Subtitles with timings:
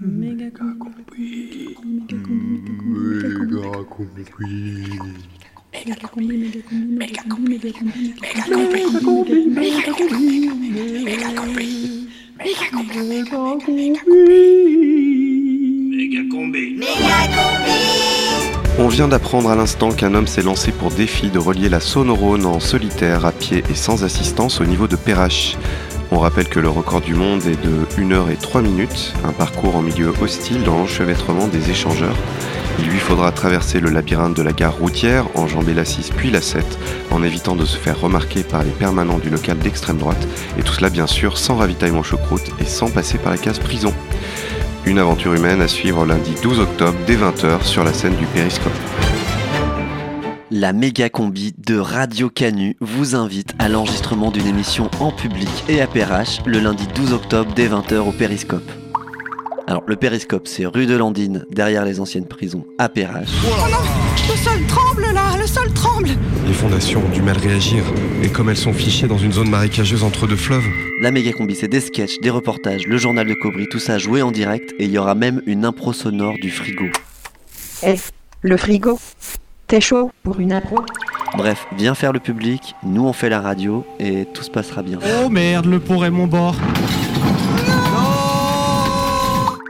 [0.00, 1.74] Méga combi.
[1.84, 2.16] Méga
[3.90, 4.28] combi.
[5.72, 6.26] Méga combi.
[6.32, 7.58] Méga combi.
[7.58, 7.82] Méga combi.
[8.38, 9.34] Méga combi.
[9.48, 10.06] Méga combi.
[10.06, 11.66] Méga combi.
[12.38, 13.06] Méga combi.
[13.08, 13.74] Méga
[15.90, 15.90] combi.
[15.90, 16.80] Méga combi.
[18.80, 22.46] On vient d'apprendre à l'instant qu'un homme s'est lancé pour défi de relier la Saône-Rhône
[22.46, 25.56] en solitaire, à pied et sans assistance au niveau de Perrache.
[26.10, 29.32] On rappelle que le record du monde est de 1 heure et 3 minutes, un
[29.32, 32.16] parcours en milieu hostile dans l'enchevêtrement des échangeurs.
[32.78, 36.40] Il lui faudra traverser le labyrinthe de la gare routière, enjamber la 6 puis la
[36.40, 36.64] 7,
[37.10, 40.72] en évitant de se faire remarquer par les permanents du local d'extrême droite, et tout
[40.72, 43.92] cela bien sûr sans ravitaillement choucroute et sans passer par la case prison.
[44.86, 48.72] Une aventure humaine à suivre lundi 12 octobre dès 20h sur la scène du Périscope.
[50.50, 55.82] La méga combi de Radio Canu vous invite à l'enregistrement d'une émission en public et
[55.82, 58.70] à PRH le lundi 12 octobre dès 20h au Périscope.
[59.66, 63.28] Alors le Périscope c'est rue de Landine derrière les anciennes prisons à PRH.
[63.28, 66.08] Le sol tremble là, le sol tremble
[66.46, 67.84] Les fondations ont du mal réagir,
[68.22, 70.64] et comme elles sont fichées dans une zone marécageuse entre deux fleuves,
[71.02, 74.22] La méga combi c'est des sketchs, des reportages, le journal de Cobry, tout ça joué
[74.22, 76.86] en direct et il y aura même une impro sonore du frigo.
[77.82, 77.96] Eh,
[78.40, 78.98] le frigo?
[79.68, 80.78] T'es chaud pour une impro?
[81.36, 84.98] Bref, viens faire le public, nous on fait la radio et tout se passera bien.
[85.22, 86.56] Oh merde, le pont Raymond Bord.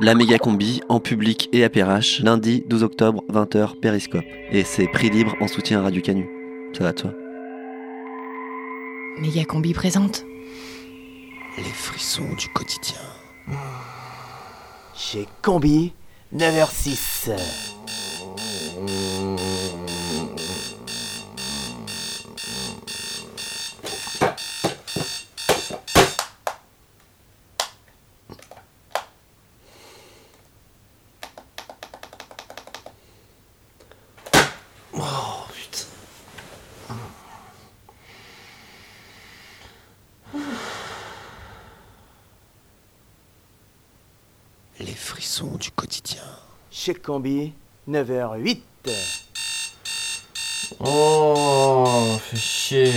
[0.00, 4.22] La méga combi en public et à PRH, lundi 12 octobre 20h Périscope.
[4.52, 6.28] Et c'est prix libre en soutien à Radio Canu.
[6.78, 7.10] Ça va de soi.
[9.20, 10.24] Méga Combi présente.
[11.56, 13.00] Les frissons du quotidien.
[14.94, 15.92] Chez Combi,
[16.32, 17.32] 9h06.
[34.94, 35.00] Oh
[35.52, 35.86] putain.
[45.40, 46.22] Du quotidien.
[46.68, 47.52] Chez Combi,
[47.88, 48.60] 9h08.
[50.80, 52.92] Oh, fait chier.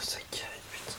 [0.00, 0.98] Ça cale, putain.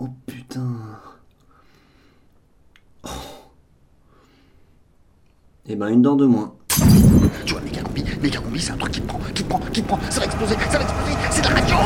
[0.00, 1.00] Oh putain.
[5.66, 6.52] Et ben une dent de moins.
[7.46, 9.60] Tu vois, méga combi, méga combi, c'est un truc qui te prend, qui te prend,
[9.72, 11.76] qui te prend, ça va exploser, ça va exploser, c'est de la radio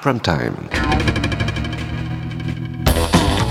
[0.00, 0.54] Prime time.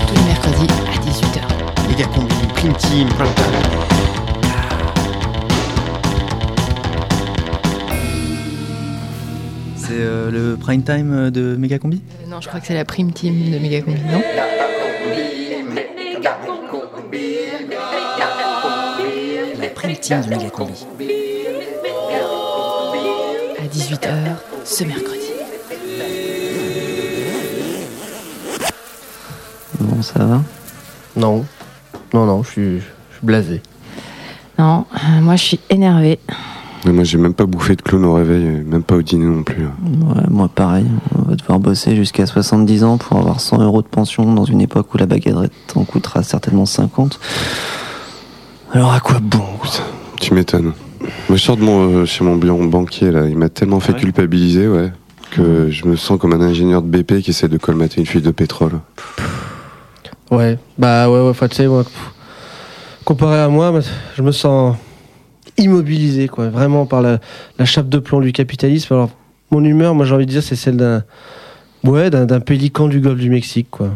[0.08, 1.88] Tous les mercredis à 18h.
[1.88, 3.44] Méga combi, prime team, prime time.
[9.76, 12.84] C'est euh, le prime time euh, de Megacombi Euh, non, je crois que c'est la
[12.84, 14.22] prime team de Méga Combi, non
[20.30, 20.86] Megacombi.
[23.58, 24.08] À 18h
[24.64, 25.18] ce mercredi.
[29.80, 30.42] Bon, ça va?
[31.16, 31.44] Non.
[32.14, 33.60] Non, non, je suis, je suis blasé.
[34.58, 36.18] Non, euh, moi je suis énervée.
[36.84, 39.26] Mais moi, j'ai même pas bouffé de clown au réveil, et même pas au dîner
[39.26, 39.64] non plus.
[39.64, 40.86] Ouais, moi pareil.
[41.18, 44.60] On va devoir bosser jusqu'à 70 ans pour avoir 100 euros de pension dans une
[44.60, 45.34] époque où la baguette
[45.74, 47.18] en coûtera certainement 50.
[48.72, 49.44] Alors à quoi bon
[50.20, 50.72] Tu m'étonnes.
[51.28, 53.26] Moi, je sors de mon, euh, chez mon bilan banquier, là.
[53.26, 54.92] Il m'a tellement fait culpabiliser, ouais,
[55.30, 58.24] que je me sens comme un ingénieur de BP qui essaie de colmater une fuite
[58.24, 58.80] de pétrole.
[60.30, 62.12] Ouais, bah ouais, ouais, tu sais, moi, pff,
[63.04, 63.72] comparé à moi,
[64.16, 64.76] je me sens
[65.56, 67.20] immobilisé, quoi, vraiment par la,
[67.58, 68.92] la chape de plomb du capitalisme.
[68.92, 69.10] Alors,
[69.50, 71.04] mon humeur, moi, j'ai envie de dire, c'est celle d'un,
[71.84, 73.90] ouais, d'un pélican du golfe du Mexique, quoi.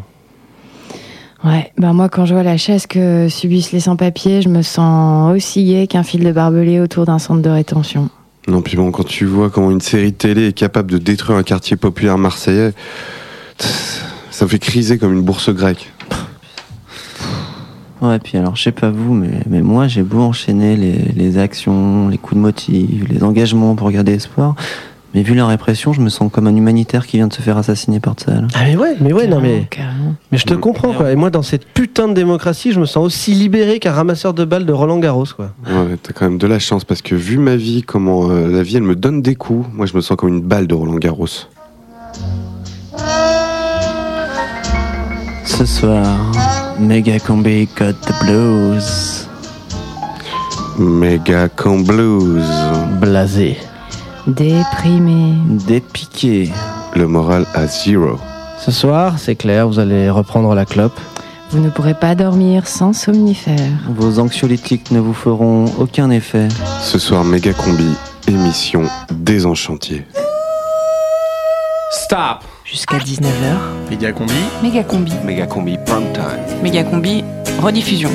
[1.44, 5.35] Ouais, bah moi quand je vois la chasse que subissent les sans-papiers, je me sens
[5.35, 8.11] aussi gai qu'un fil de barbelé autour d'un centre de rétention.
[8.49, 11.39] Non, puis bon, quand tu vois comment une série de télé est capable de détruire
[11.39, 12.73] un quartier populaire marseillais,
[14.31, 15.93] ça me fait criser comme une bourse grecque.
[18.00, 21.38] Ouais, puis alors, je sais pas vous, mais, mais moi, j'ai beau enchaîner les, les
[21.38, 24.56] actions, les coups de motif, les engagements pour garder espoir.
[25.14, 27.59] Mais vu la répression, je me sens comme un humanitaire qui vient de se faire
[27.59, 28.49] assassiner par Tsahal.
[28.55, 29.67] Ah, mais ouais, mais ouais, non, mais.
[29.69, 30.14] Carrément.
[30.31, 31.12] Mais je te comprends, quoi.
[31.12, 34.44] Et moi, dans cette putain de démocratie, je me sens aussi libéré qu'un ramasseur de
[34.44, 35.50] balles de Roland Garros, quoi.
[35.67, 38.62] Ouais, t'as quand même de la chance parce que vu ma vie, comment euh, la
[38.62, 40.97] vie elle me donne des coups, moi je me sens comme une balle de Roland
[40.97, 41.26] Garros.
[45.44, 46.32] Ce soir,
[46.81, 49.29] Mega Combi got the blues.
[50.79, 51.49] Mega
[51.87, 52.44] Blues.
[53.00, 53.59] Blasé.
[54.27, 55.35] Déprimé.
[55.67, 56.51] Dépiqué.
[56.95, 58.19] Le moral à zéro.
[58.59, 60.99] Ce soir, c'est clair, vous allez reprendre la clope.
[61.51, 63.59] Vous ne pourrez pas dormir sans somnifère.
[63.89, 66.49] Vos anxiolytiques ne vous feront aucun effet.
[66.81, 67.89] Ce soir, Méga Combi,
[68.29, 70.07] émission Désenchantier.
[71.91, 73.91] Stop Jusqu'à 19h.
[73.91, 74.33] Méga combi
[74.63, 75.13] Méga combi.
[75.27, 76.63] Méga combi prime time.
[76.63, 77.23] Méga combi.
[77.61, 78.09] Rediffusion.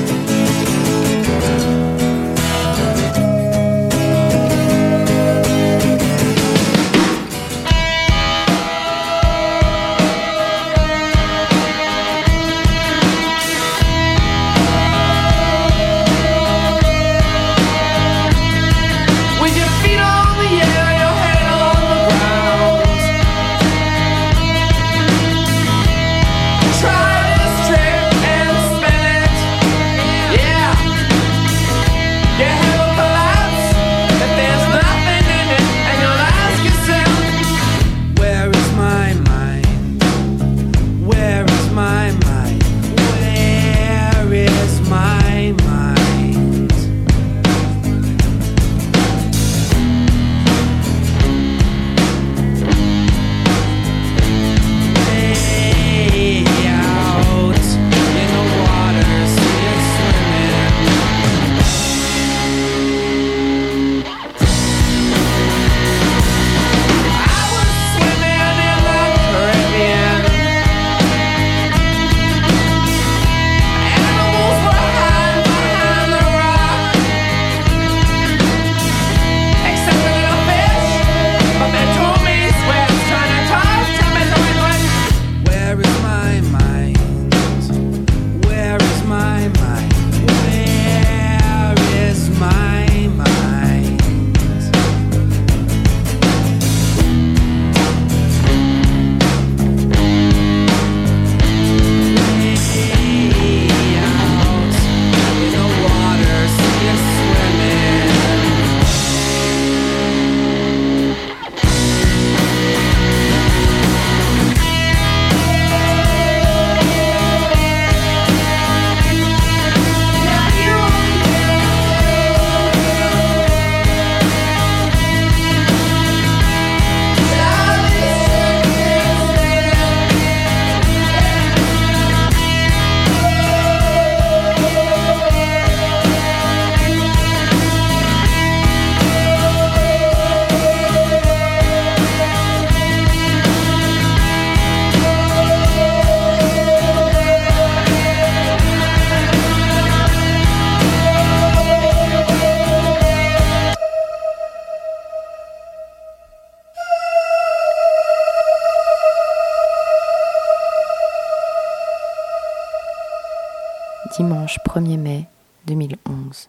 [164.48, 165.26] Dimanche 1er mai
[165.66, 166.48] 2011.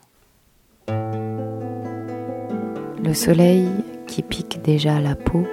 [3.03, 3.67] Le soleil
[4.07, 5.45] qui pique déjà la peau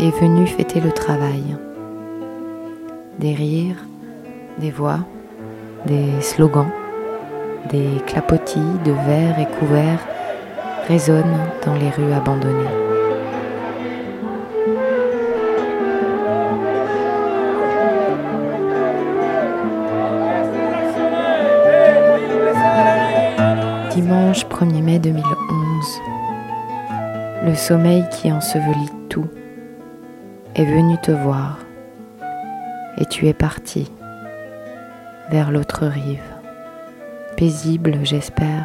[0.00, 1.42] est venu fêter le travail.
[3.18, 3.84] Des rires,
[4.56, 5.00] des voix,
[5.84, 6.70] des slogans,
[7.70, 10.08] des clapotis de verres et couverts
[10.88, 12.81] résonne dans les rues abandonnées.
[24.32, 26.00] Dimanche 1er mai 2011.
[27.44, 29.28] Le sommeil qui ensevelit tout
[30.54, 31.58] est venu te voir
[32.96, 33.92] et tu es parti
[35.30, 36.22] vers l'autre rive.
[37.36, 38.64] Paisible, j'espère,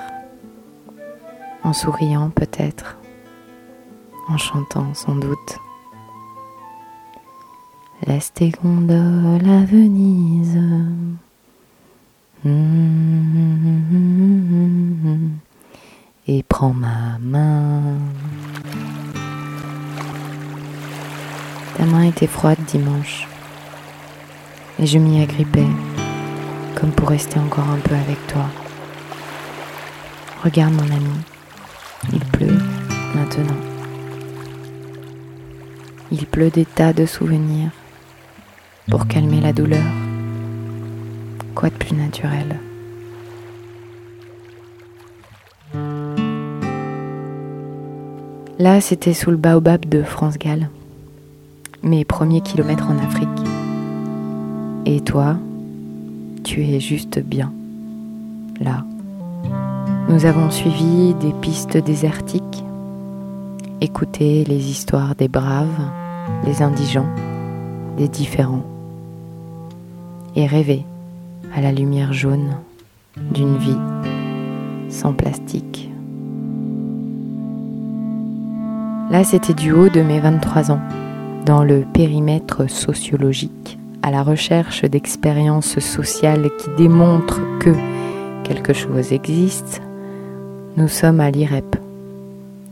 [1.63, 2.97] en souriant peut-être,
[4.29, 5.59] en chantant sans doute.
[8.05, 10.61] Laisse tes gondoles à Venise.
[16.29, 17.99] Et prends ma main.
[21.77, 23.25] Ta main était froide dimanche.
[24.77, 25.67] Et je m'y agrippais,
[26.75, 28.43] comme pour rester encore un peu avec toi.
[30.43, 31.15] Regarde mon ami,
[32.11, 32.59] il pleut
[33.15, 33.61] maintenant.
[36.11, 37.71] Il pleut des tas de souvenirs
[38.89, 39.85] pour calmer la douleur.
[41.55, 42.59] Quoi de plus naturel?
[48.59, 50.71] Là, c'était sous le baobab de France Gall,
[51.83, 53.29] mes premiers kilomètres en Afrique.
[54.87, 55.37] Et toi,
[56.43, 57.53] tu es juste bien,
[58.59, 58.83] là.
[60.09, 62.63] Nous avons suivi des pistes désertiques,
[63.79, 65.67] écouté les histoires des braves,
[66.43, 67.13] des indigents,
[67.95, 68.65] des différents,
[70.35, 70.83] et rêvé
[71.53, 72.55] à la lumière jaune
[73.17, 73.77] d'une vie
[74.89, 75.91] sans plastique.
[79.09, 80.81] Là, c'était du haut de mes 23 ans,
[81.45, 87.73] dans le périmètre sociologique, à la recherche d'expériences sociales qui démontrent que
[88.43, 89.81] quelque chose existe.
[90.75, 91.77] Nous sommes à l'IREP,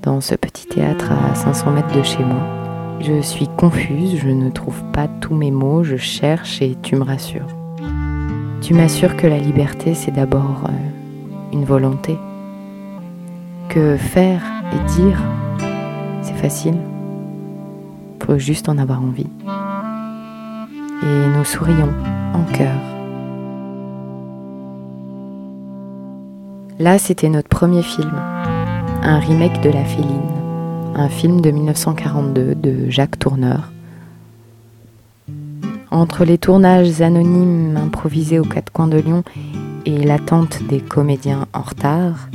[0.01, 2.44] dans ce petit théâtre à 500 mètres de chez moi.
[3.00, 7.04] Je suis confuse, je ne trouve pas tous mes mots, je cherche et tu me
[7.04, 7.48] rassures.
[8.62, 12.18] Tu m'assures que la liberté, c'est d'abord euh, une volonté.
[13.70, 14.42] Que faire
[14.74, 15.22] et dire,
[16.45, 16.77] facile.
[18.23, 19.25] Faut juste en avoir envie.
[21.01, 21.91] Et nous sourions
[22.35, 22.79] en cœur.
[26.77, 28.13] Là, c'était notre premier film,
[29.01, 30.35] un remake de La Féline,
[30.93, 33.71] un film de 1942 de Jacques Tourneur.
[35.89, 39.23] Entre les tournages anonymes improvisés aux quatre coins de Lyon
[39.87, 42.29] et l'attente des comédiens en retard,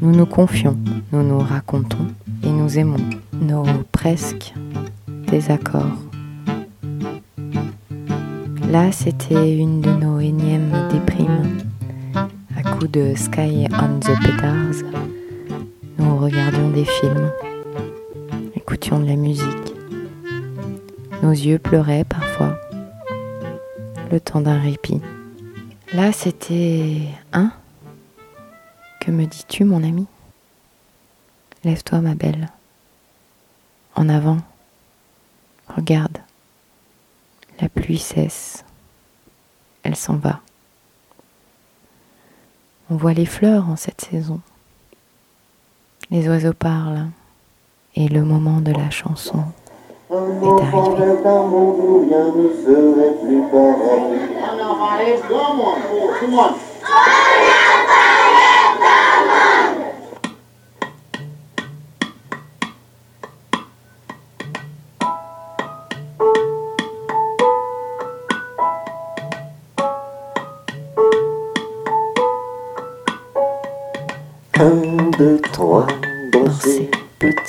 [0.00, 0.76] nous nous confions,
[1.12, 2.06] nous nous racontons
[2.42, 3.04] et nous aimons
[3.40, 4.54] nos presque
[5.26, 5.98] désaccords.
[8.70, 11.58] Là, c'était une de nos énièmes déprimes.
[12.56, 14.84] À coup de Sky on the Petars,
[15.98, 17.30] nous regardions des films,
[18.54, 19.74] écoutions de la musique.
[21.22, 22.58] Nos yeux pleuraient parfois,
[24.12, 25.00] le temps d'un répit.
[25.94, 27.00] Là, c'était
[27.32, 27.50] un.
[29.08, 30.06] Que me dis-tu, mon ami?
[31.64, 32.50] Lève-toi, ma belle.
[33.96, 34.36] En avant.
[35.66, 36.18] Regarde.
[37.58, 38.66] La pluie cesse.
[39.82, 40.40] Elle s'en va.
[42.90, 44.42] On voit les fleurs en cette saison.
[46.10, 47.08] Les oiseaux parlent.
[47.94, 49.42] Et le moment de la chanson
[50.10, 51.08] est arrivé.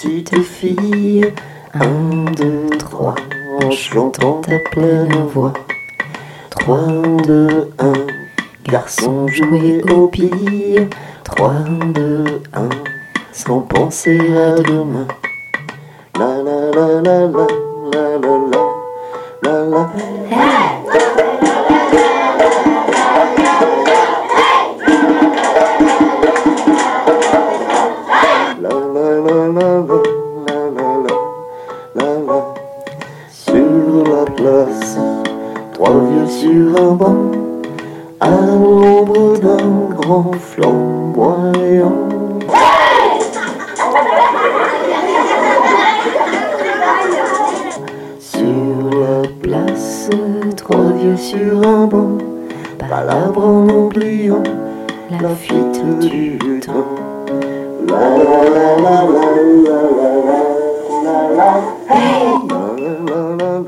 [0.10, 1.34] Petite fille.
[1.74, 3.16] Un, deux, trois,
[3.62, 5.54] en chantant à pleine voix.
[6.50, 6.88] Trois,
[7.28, 7.94] deux, un,
[8.63, 10.88] garçon jouez aux billes.
[11.24, 11.54] Trois,
[11.94, 12.70] deux, un,
[13.32, 15.08] sans penser à demain.
[16.18, 17.48] La la la la la
[17.94, 18.66] la la la
[19.44, 19.89] la la.
[20.32, 21.59] La
[36.50, 37.32] sur un banc,
[38.20, 42.10] à l'ombre d'un grand flamboyant.
[48.20, 50.10] Sur la place,
[50.58, 52.18] trois vieux sur un banc,
[52.79, 54.44] palabre en oubliant
[55.22, 56.96] la fuite du temps.
[57.88, 59.29] La la la la la
[59.65, 61.51] la la la la
[62.50, 63.60] la la la la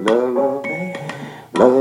[0.00, 0.37] la la
[1.58, 1.74] sur la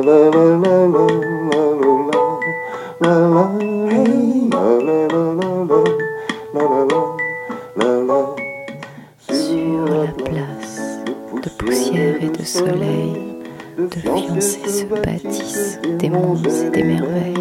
[10.25, 11.01] place
[11.43, 13.35] de poussière et de soleil,
[13.77, 17.35] de fiancés se bâtissent des mondes et des merveilles.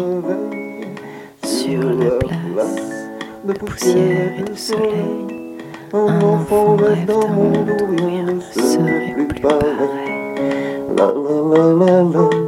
[1.43, 3.09] Sur la place
[3.45, 5.57] de poussière et de soleil,
[5.91, 9.41] un enfant rêve d'un monde où rien ne serait plus.
[12.15, 12.46] island.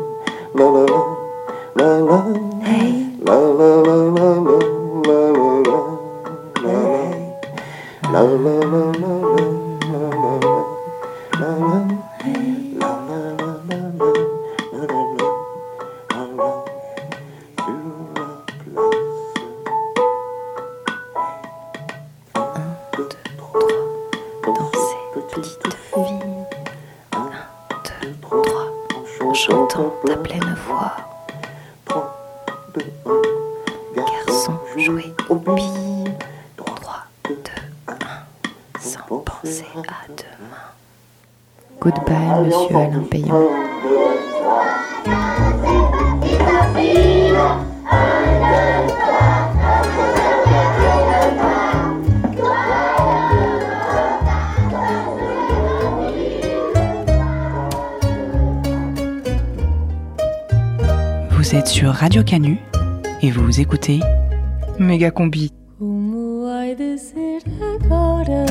[65.00, 65.50] méga combi.
[65.78, 67.42] Como vai descer
[67.74, 68.46] agora?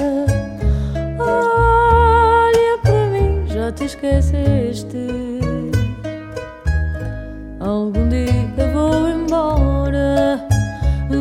[1.18, 4.96] Olha para mim, já te esqueceste.
[7.60, 10.42] Algum dia vou embora,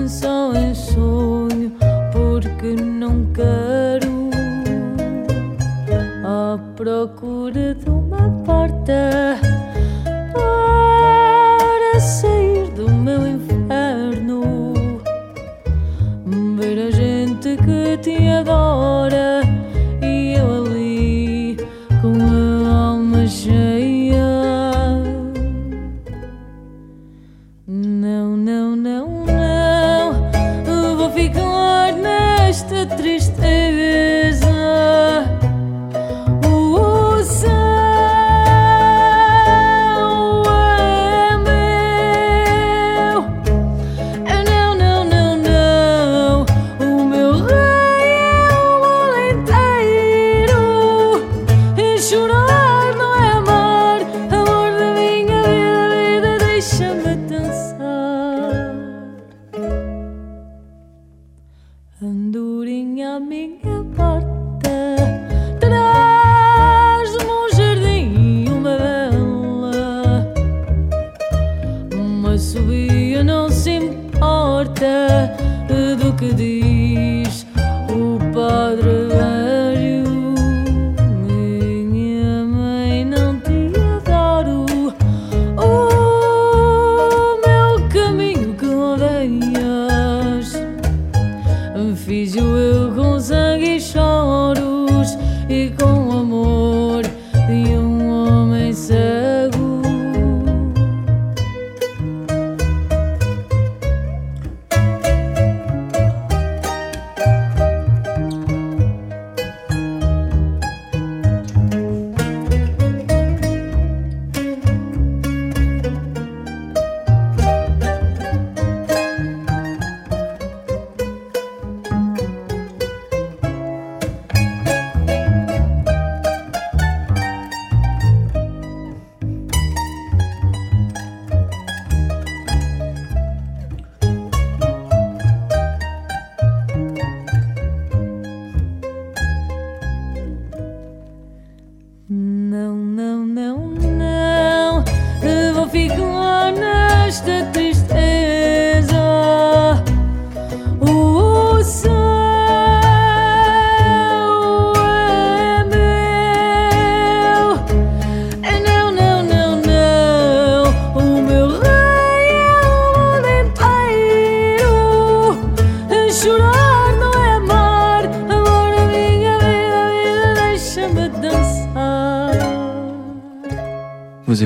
[0.07, 1.73] só em sonho,
[2.13, 4.29] porque não quero.
[6.23, 9.46] À procura de uma porta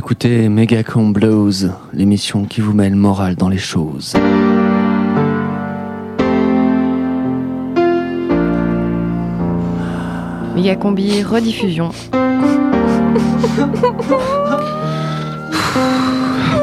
[0.01, 4.15] écoutez Megacon Blues, l'émission qui vous met le moral dans les choses.
[10.55, 11.91] Megacombi, rediffusion.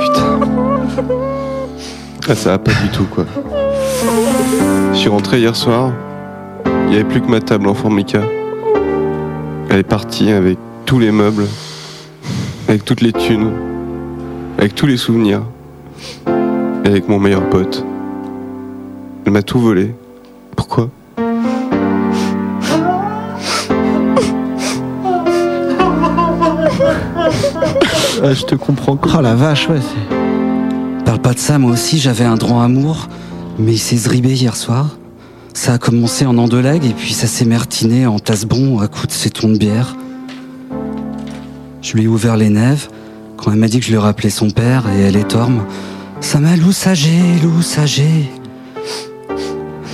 [0.00, 0.40] Putain.
[2.30, 3.24] Ah, ça va pas du tout, quoi.
[4.92, 5.92] Je suis rentré hier soir,
[6.66, 8.20] il n'y avait plus que ma table en formica.
[9.70, 11.46] Elle est partie avec tous les meubles
[12.68, 13.50] avec toutes les thunes,
[14.58, 15.42] avec tous les souvenirs,
[16.84, 17.84] et avec mon meilleur pote.
[19.24, 19.94] Elle m'a tout volé.
[20.54, 20.90] Pourquoi?
[28.20, 28.98] Ah, je te comprends.
[29.16, 29.78] Oh la vache, ouais.
[31.04, 33.08] Parle pas de ça, moi aussi j'avais un droit amour,
[33.60, 34.98] mais il s'est zribé hier soir.
[35.54, 39.12] Ça a commencé en endolag et puis ça s'est mertiné en tasse-bon à coups de
[39.12, 39.94] ses tons de bière.
[41.88, 42.90] Je lui ai ouvert les nèves
[43.38, 45.64] quand elle m'a dit que je lui rappelais son père et elle est orme.
[46.20, 48.28] Ça m'a loussagé, loussagé.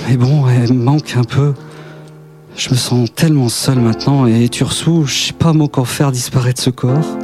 [0.05, 1.53] Mais bon, elle me manque un peu.
[2.57, 6.61] Je me sens tellement seul maintenant et Tursou, je sais pas moi qu'en faire disparaître
[6.61, 7.17] ce corps.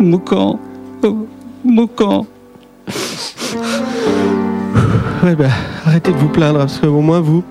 [0.00, 0.58] Moquant,
[1.62, 2.26] moquant.
[5.22, 5.50] Ouais, bah,
[5.84, 7.44] arrêtez de vous plaindre, parce que au moins vous.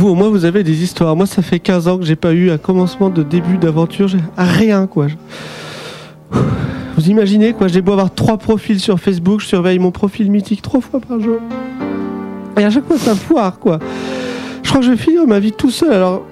[0.00, 1.14] Vous, au moins, vous avez des histoires.
[1.14, 4.08] Moi, ça fait 15 ans que j'ai pas eu un commencement de début d'aventure.
[4.08, 5.08] J'ai rien, quoi.
[6.96, 10.62] Vous imaginez, quoi J'ai beau avoir trois profils sur Facebook, je surveille mon profil mythique
[10.62, 11.36] trois fois par jour.
[12.58, 13.78] Et à chaque fois, ça foire, quoi.
[14.62, 16.24] Je crois que je vais finir ma vie tout seul, alors.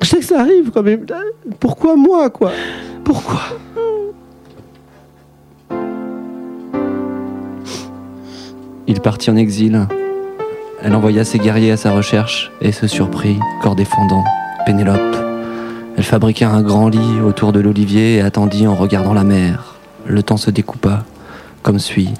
[0.00, 1.04] Je sais que ça arrive, quand même.
[1.58, 2.52] Pourquoi moi, quoi?
[3.02, 3.40] Pourquoi?
[8.86, 9.88] Il partit en exil.
[10.86, 14.22] Elle envoya ses guerriers à sa recherche et se surprit, corps défendant,
[14.64, 15.16] Pénélope.
[15.96, 19.74] Elle fabriqua un grand lit autour de l'olivier et attendit en regardant la mer.
[20.04, 21.02] Le temps se découpa,
[21.64, 22.14] comme suit,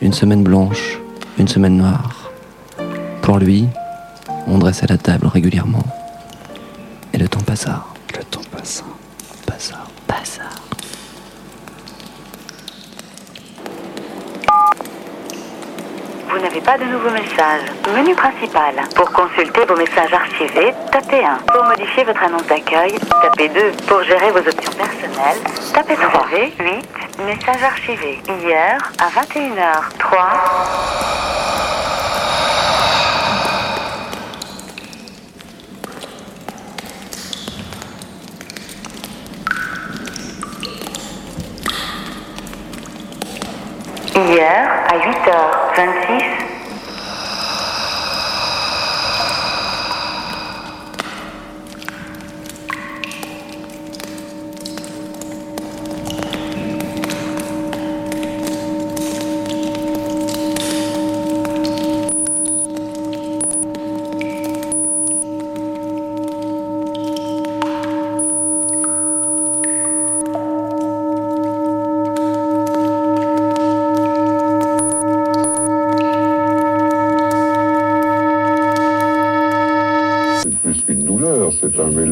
[0.00, 1.00] une semaine blanche,
[1.36, 2.30] une semaine noire.
[3.22, 3.66] Pour lui,
[4.46, 5.84] on dressait la table régulièrement.
[7.12, 7.86] Et le temps passa.
[8.16, 8.84] Le temps passa.
[9.46, 9.82] Passa.
[16.32, 17.68] Vous n'avez pas de nouveaux messages.
[17.94, 18.74] Menu principal.
[18.96, 21.40] Pour consulter vos messages archivés, tapez 1.
[21.52, 23.72] Pour modifier votre annonce d'accueil, tapez 2.
[23.86, 25.36] Pour gérer vos options personnelles,
[25.74, 26.26] tapez 3.
[26.32, 26.58] 8.
[27.26, 28.22] Messages archivés.
[28.40, 31.81] Hier, à 21h03.
[44.14, 46.51] Hier, à 8h26.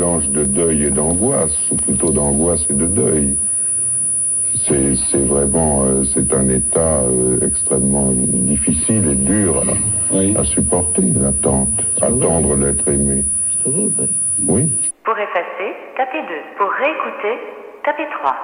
[0.00, 3.36] Mélange de deuil et d'angoisse, ou plutôt d'angoisse et de deuil.
[4.66, 11.02] C'est c'est vraiment, euh, c'est un état euh, extrêmement difficile et dur à, à supporter,
[11.20, 11.68] l'attente,
[12.00, 13.24] attendre l'être aimé.
[13.66, 14.70] Oui.
[15.04, 16.34] Pour effacer, tapez 2.
[16.56, 17.36] Pour réécouter,
[17.84, 18.34] tapez 3.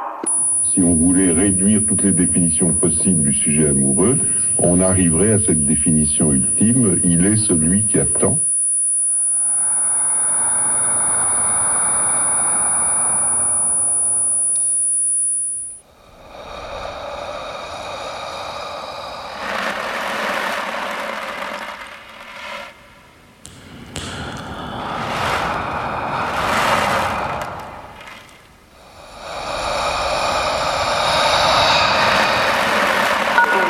[0.74, 4.18] Si on voulait réduire toutes les définitions possibles du sujet amoureux,
[4.58, 8.40] on arriverait à cette définition ultime, il est celui qui attend.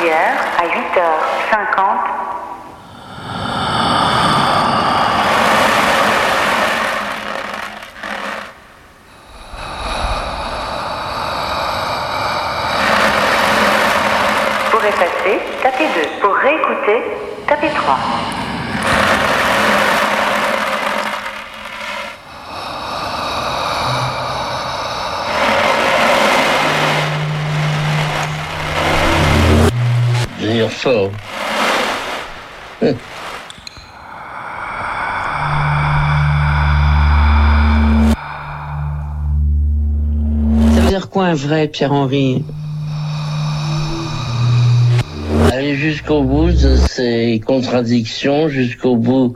[0.03, 1.81] Hier, à 8h50.
[14.71, 16.21] Pour effacer, tapez 2.
[16.21, 17.01] Pour réécouter,
[17.47, 17.97] tapez 3.
[30.67, 31.11] Junior fort.
[32.81, 32.93] Ça
[40.81, 42.43] veut dire quoi un vrai Pierre-Henri?
[45.51, 49.35] Aller jusqu'au bout de ces contradictions, jusqu'au bout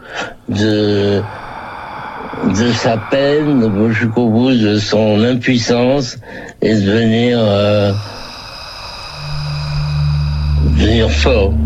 [0.50, 1.22] de,
[2.48, 6.17] de sa peine jusqu'au bout de son impuissance
[6.62, 7.91] et devenir euh,
[11.25, 11.61] devenir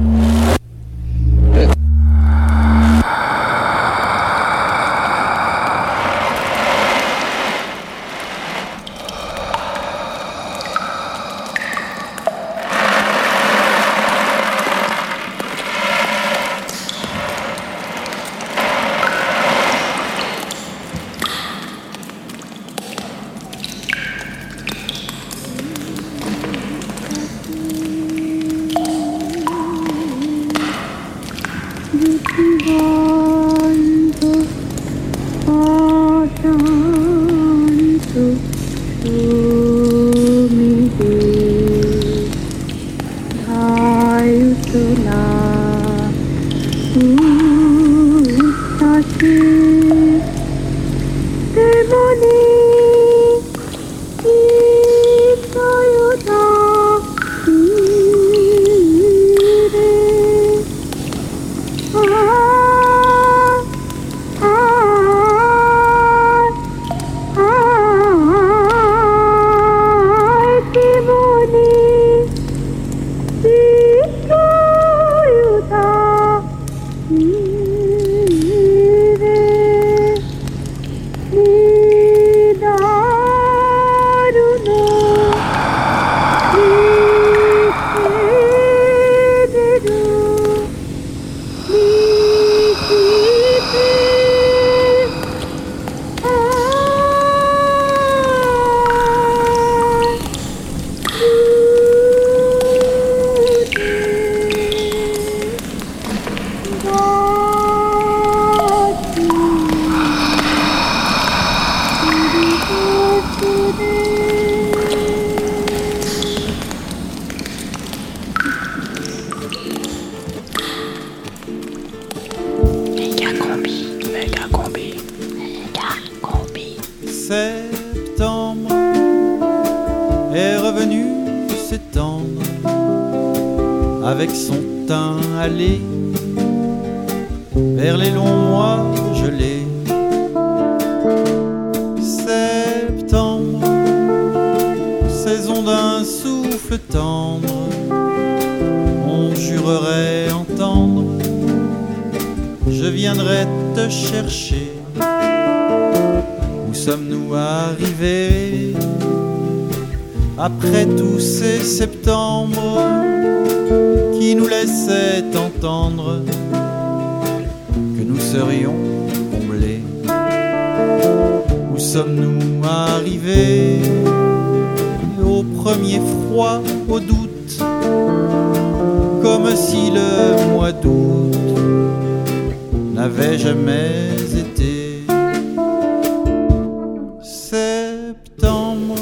[187.25, 188.95] septembre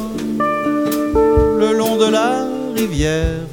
[1.60, 3.50] le long de la rivière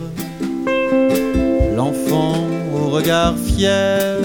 [1.77, 2.35] l'enfant
[2.73, 4.19] au regard fier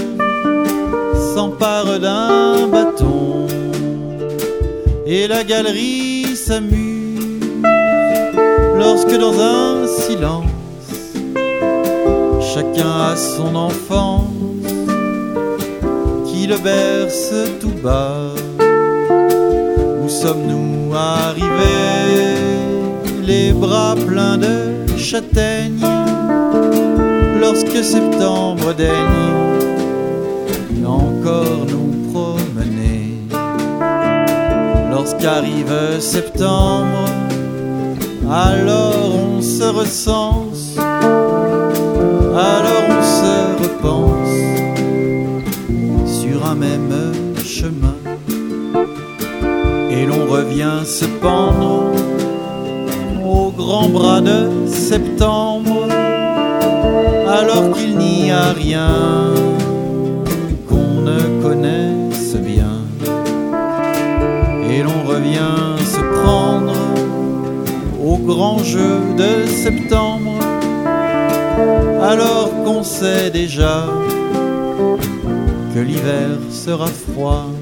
[1.33, 3.47] s'empare d'un bâton
[5.07, 7.51] et la galerie s'amuse
[8.77, 10.45] lorsque dans un silence
[12.53, 14.27] chacun a son enfance
[16.27, 18.34] qui le berce tout bas.
[20.25, 22.41] Sommes-nous arrivés
[23.21, 25.85] Les bras pleins de châtaignes
[27.39, 29.43] lorsque septembre daigne
[30.83, 33.19] encore nous promener.
[34.89, 37.05] Lorsqu'arrive septembre,
[38.27, 40.75] alors on se recense,
[42.35, 44.37] alors on se repense
[46.19, 47.14] sur un même.
[49.97, 51.83] Et l'on revient se pendre
[53.25, 55.87] au grand bras de septembre,
[57.27, 58.89] alors qu'il n'y a rien
[60.67, 62.81] qu'on ne connaisse bien.
[64.69, 66.75] Et l'on revient se prendre
[68.03, 70.33] au grand jeu de septembre,
[72.01, 73.85] alors qu'on sait déjà
[75.73, 77.54] que l'hiver sera froid.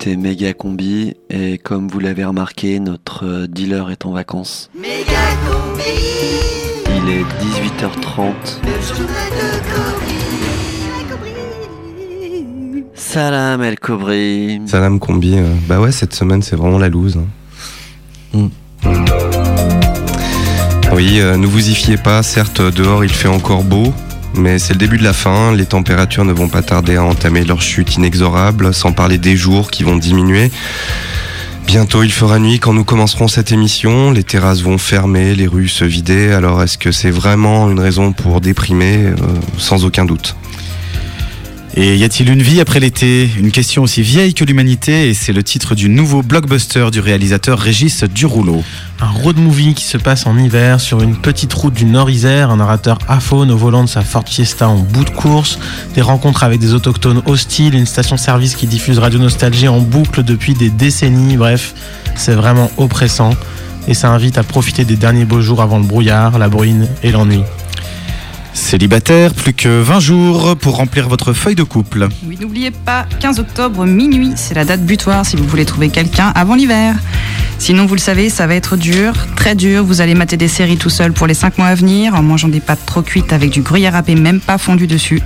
[0.00, 4.70] Écoutez Méga Combi et comme vous l'avez remarqué, notre euh, dealer est en vacances.
[4.74, 4.82] Il
[7.10, 8.32] est 18h30.
[12.94, 14.62] Salam El Kobri.
[14.64, 17.18] Salam Combi, euh, bah ouais, cette semaine c'est vraiment la loose.
[18.34, 18.48] hein.
[20.94, 23.92] Oui, euh, ne vous y fiez pas, certes dehors il fait encore beau,
[24.34, 27.44] mais c'est le début de la fin, les températures ne vont pas tarder à entamer
[27.44, 30.50] leur chute inexorable, sans parler des jours qui vont diminuer.
[31.66, 35.68] Bientôt il fera nuit quand nous commencerons cette émission, les terrasses vont fermer, les rues
[35.68, 39.06] se vider, alors est-ce que c'est vraiment une raison pour déprimer?
[39.06, 39.14] Euh,
[39.58, 40.34] Sans aucun doute.
[41.76, 43.30] Et y a-t-il une vie après l'été?
[43.38, 47.60] Une question aussi vieille que l'humanité et c'est le titre du nouveau blockbuster du réalisateur
[47.60, 48.64] Régis Durouleau.
[49.00, 52.56] Un road movie qui se passe en hiver sur une petite route du Nord-Isère, un
[52.56, 55.60] narrateur aphone au volant de sa Ford Fiesta en bout de course,
[55.94, 60.54] des rencontres avec des autochtones hostiles, une station-service qui diffuse Radio Nostalgie en boucle depuis
[60.54, 61.74] des décennies, bref,
[62.16, 63.30] c'est vraiment oppressant.
[63.86, 67.12] Et ça invite à profiter des derniers beaux jours avant le brouillard, la bruine et
[67.12, 67.42] l'ennui.
[68.52, 72.08] Célibataire, plus que 20 jours pour remplir votre feuille de couple.
[72.26, 76.32] Oui, n'oubliez pas, 15 octobre, minuit, c'est la date butoir si vous voulez trouver quelqu'un
[76.34, 76.94] avant l'hiver.
[77.58, 79.84] Sinon, vous le savez, ça va être dur, très dur.
[79.84, 82.48] Vous allez mater des séries tout seul pour les 5 mois à venir, en mangeant
[82.48, 85.20] des pâtes trop cuites avec du gruyère râpé même pas fondu dessus.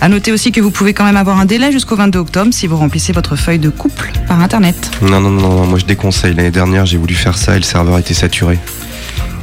[0.00, 2.66] À noter aussi que vous pouvez quand même avoir un délai jusqu'au 22 octobre si
[2.66, 4.90] vous remplissez votre feuille de couple par internet.
[5.00, 6.34] Non, non, non, non, moi je déconseille.
[6.34, 8.58] L'année dernière j'ai voulu faire ça et le serveur était saturé.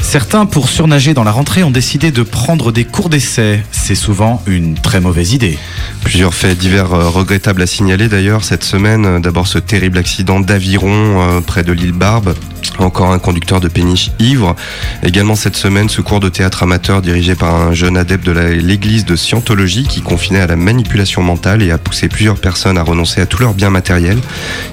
[0.02, 3.64] Certains, pour surnager dans la rentrée, ont décidé de prendre des cours d'essai.
[3.72, 5.58] C'est souvent une très mauvaise idée.
[6.04, 9.22] Plusieurs faits divers euh, regrettables à signaler d'ailleurs cette semaine.
[9.22, 12.34] D'abord ce terrible accident d'aviron euh, près de l'île Barbe.
[12.80, 14.56] Encore un conducteur de péniche ivre.
[15.04, 19.06] Également cette semaine ce cours de théâtre amateur dirigé par un jeune adepte de l'église
[19.06, 23.22] de Scientologie qui confinait à la manipulation mentale et a poussé plusieurs personnes à renoncer
[23.22, 24.20] à tous leurs biens matériels.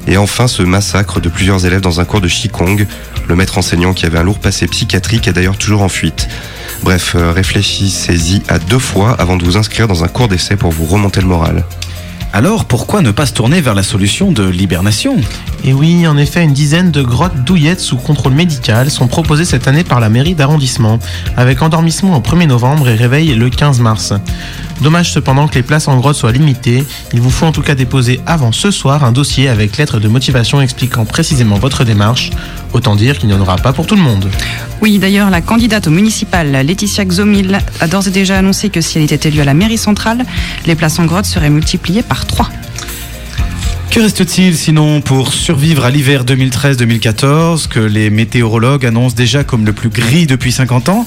[0.06, 2.87] Et enfin ce massacre de plusieurs élèves dans un cours de Qigong.
[3.28, 6.28] Le maître enseignant qui avait un lourd passé psychiatrique est d'ailleurs toujours en fuite.
[6.82, 10.70] Bref, euh, réfléchissez-y à deux fois avant de vous inscrire dans un cours d'essai pour
[10.70, 11.64] vous remonter le moral.
[12.32, 15.16] Alors pourquoi ne pas se tourner vers la solution de l'hibernation?
[15.64, 19.66] Et oui, en effet, une dizaine de grottes douillettes sous contrôle médical sont proposées cette
[19.66, 20.98] année par la mairie d'arrondissement,
[21.36, 24.12] avec endormissement au 1er novembre et réveil le 15 mars.
[24.80, 27.74] Dommage cependant que les places en grotte soient limitées, il vous faut en tout cas
[27.74, 32.30] déposer avant ce soir un dossier avec lettre de motivation expliquant précisément votre démarche,
[32.72, 34.28] autant dire qu'il n'y en aura pas pour tout le monde.
[34.80, 38.98] Oui, d'ailleurs, la candidate au municipal, Laetitia Xomil, a d'ores et déjà annoncé que si
[38.98, 40.24] elle était élue à la mairie centrale,
[40.66, 42.48] les places en grotte seraient multipliées par 3.
[43.90, 49.72] Que reste-t-il sinon pour survivre à l'hiver 2013-2014 que les météorologues annoncent déjà comme le
[49.72, 51.07] plus gris depuis 50 ans?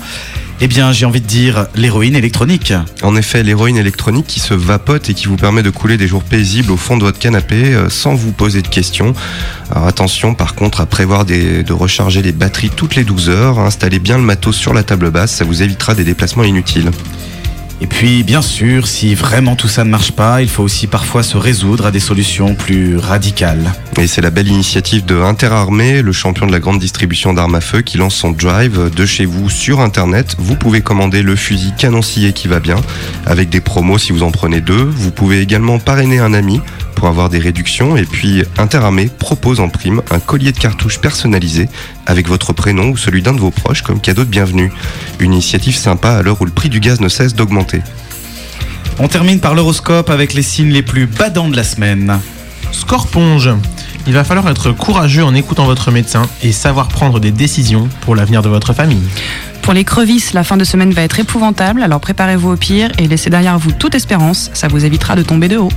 [0.64, 2.74] Eh bien, j'ai envie de dire l'héroïne électronique.
[3.04, 6.24] En effet, l'héroïne électronique qui se vapote et qui vous permet de couler des jours
[6.24, 9.14] paisibles au fond de votre canapé euh, sans vous poser de questions.
[9.72, 13.60] Alors attention par contre à prévoir de recharger les batteries toutes les 12 heures.
[13.60, 16.92] Installez bien le matos sur la table basse, ça vous évitera des déplacements inutiles.
[17.82, 21.24] Et puis, bien sûr, si vraiment tout ça ne marche pas, il faut aussi parfois
[21.24, 23.74] se résoudre à des solutions plus radicales.
[24.00, 27.62] Et c'est la belle initiative de Interarmée, le champion de la grande distribution d'armes à
[27.62, 30.36] feu, qui lance son drive de chez vous sur Internet.
[30.38, 32.78] Vous pouvez commander le fusil canoncier qui va bien,
[33.26, 34.84] avec des promos si vous en prenez deux.
[34.84, 36.62] Vous pouvez également parrainer un ami
[36.96, 37.98] pour avoir des réductions.
[37.98, 41.68] Et puis Interarmée propose en prime un collier de cartouches personnalisé
[42.12, 44.72] avec votre prénom ou celui d'un de vos proches comme cadeau de bienvenue.
[45.20, 47.82] Une initiative sympa à l'heure où le prix du gaz ne cesse d'augmenter.
[49.00, 52.20] On termine par l'horoscope avec les signes les plus badants de la semaine.
[52.74, 53.50] Scorponge.
[54.08, 58.16] Il va falloir être courageux en écoutant votre médecin et savoir prendre des décisions pour
[58.16, 59.04] l'avenir de votre famille.
[59.62, 63.08] Pour les crevisses, la fin de semaine va être épouvantable, alors préparez-vous au pire et
[63.08, 65.72] laissez derrière vous toute espérance, ça vous évitera de tomber de haut.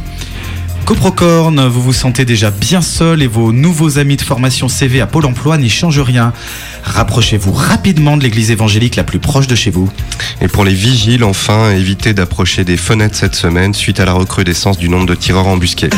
[0.85, 5.07] Coprocorne, vous vous sentez déjà bien seul et vos nouveaux amis de formation CV à
[5.07, 6.35] Pôle emploi n'y changent rien.
[6.83, 9.90] Rapprochez-vous rapidement de l'église évangélique la plus proche de chez vous.
[10.42, 14.77] Et pour les vigiles, enfin, évitez d'approcher des fenêtres cette semaine suite à la recrudescence
[14.77, 15.88] du nombre de tireurs embusqués.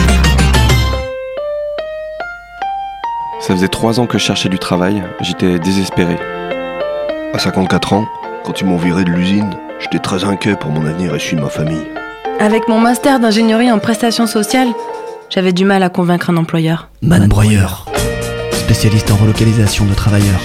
[3.41, 6.17] Ça faisait trois ans que je cherchais du travail, j'étais désespéré.
[7.35, 8.07] À 54 ans,
[8.45, 11.43] quand ils m'ont viré de l'usine, j'étais très inquiet pour mon avenir et celui de
[11.43, 11.87] ma famille.
[12.39, 14.69] Avec mon master d'ingénierie en prestations sociales,
[15.31, 16.89] j'avais du mal à convaincre un employeur.
[17.01, 17.87] Man Broyeur,
[18.53, 20.41] spécialiste en relocalisation de travailleurs.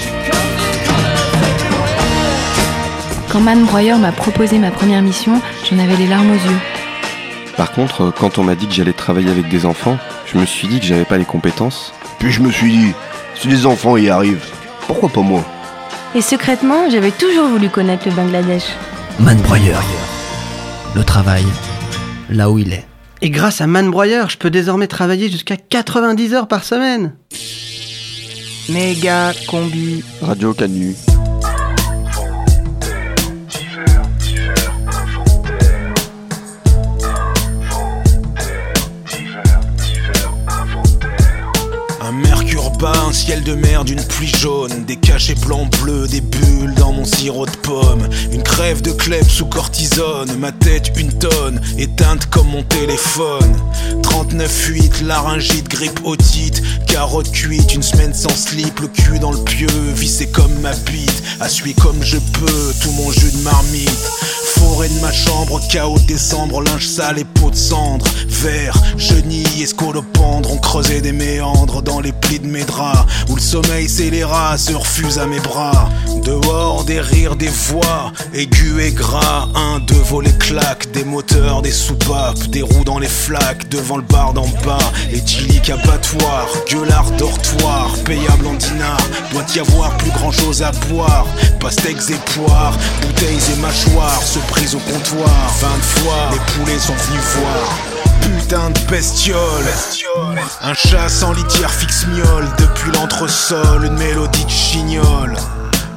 [3.30, 6.58] Quand Man Broyeur m'a proposé ma première mission, j'en avais les larmes aux yeux.
[7.58, 10.46] Par contre, euh, quand on m'a dit que j'allais travailler avec des enfants, je me
[10.46, 11.94] suis dit que j'avais pas les compétences.
[12.20, 12.94] Puis je me suis dit,
[13.36, 14.46] si les enfants y arrivent,
[14.88, 15.44] pourquoi pas moi?
[16.16, 18.64] Et secrètement, j'avais toujours voulu connaître le Bangladesh.
[19.20, 19.84] Man Broyeur,
[20.96, 21.46] le travail,
[22.32, 22.86] là où il est.
[23.22, 27.14] Et grâce à Man Broyer, je peux désormais travailler jusqu'à 90 heures par semaine.
[28.70, 30.04] Méga combi.
[30.22, 30.96] Radio Canu.
[42.90, 47.06] Un ciel de mer d'une pluie jaune, des cachets blancs bleus, des bulles dans mon
[47.06, 52.48] sirop de pomme, une crève de clèves sous cortisone, ma tête une tonne, éteinte comme
[52.48, 53.56] mon téléphone.
[54.02, 59.68] 39-8, laryngite, grippe otite, carotte cuite, une semaine sans slip, le cul dans le pieu,
[59.96, 64.12] vissé comme ma bite, assuyé comme je peux, tout mon jus de marmite.
[64.58, 69.62] Forêt de ma chambre, chaos de décembre, linge sale et peau de cendre, verre, chenille,
[69.62, 72.64] escolopendre, on creusait des méandres dans les plis de mes
[73.30, 75.90] où le sommeil scélérat se refuse à mes bras.
[76.24, 81.72] Dehors, des rires, des voix, aigus et gras, un, deux volets claques, des moteurs, des
[81.72, 87.96] soupapes, des roues dans les flaques, devant le bar d'en bas, éthylique abattoir, gueulard dortoir,
[88.06, 91.26] payable en dinars, doit y avoir plus grand chose à boire,
[91.60, 96.94] pastèques et poires, bouteilles et mâchoires, se prise au comptoir, 20 fois, les poulets sont
[96.94, 99.66] venus voir putain de bestiole.
[100.62, 105.36] Un chat sans litière fixe miole depuis l'entresol, une mélodie de chignole.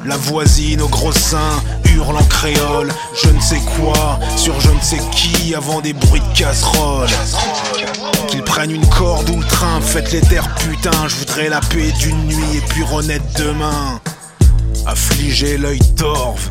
[0.05, 1.63] La voisine au gros sein
[1.95, 6.21] hurle en créole, je ne sais quoi, sur je ne sais qui, avant des bruits
[6.21, 7.09] de casserole.
[8.29, 11.93] Qu'ils prennent une corde ou le train, faites les terres putain, je voudrais la paix
[11.99, 14.01] d'une nuit et puis renaître demain.
[14.87, 16.47] Affligé, l'œil torve,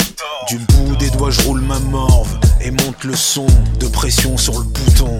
[0.47, 3.45] du bout des doigts je roule ma morve et monte le son
[3.79, 5.19] de pression sur le bouton.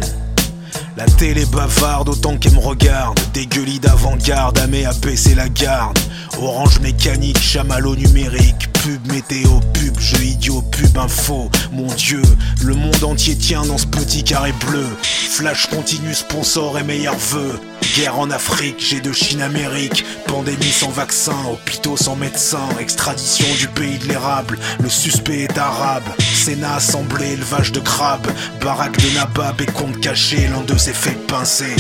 [0.95, 3.19] La télé bavarde autant qu'elle me regarde.
[3.33, 5.97] Dégueulis d'avant-garde, Amé à baisser la garde.
[6.39, 8.72] Orange mécanique, chamallow numérique.
[8.83, 11.49] Pub météo, pub, jeu idiot, pub info.
[11.71, 12.21] Mon dieu,
[12.65, 14.85] le monde entier tient dans ce petit carré bleu.
[15.03, 17.57] Flash continue, sponsor et meilleurs vœux.
[17.95, 20.03] Guerre en Afrique, j'ai de Chine Amérique.
[20.27, 22.67] Pandémie sans vaccin, hôpitaux sans médecin.
[22.77, 24.59] Extradition du pays de l'érable.
[24.81, 26.03] Le suspect est arabe.
[26.19, 28.27] Sénat assemblée, élevage de crabes.
[28.59, 31.73] Baraque de nabab et compte caché, l'un d'eux s'est fait pincer.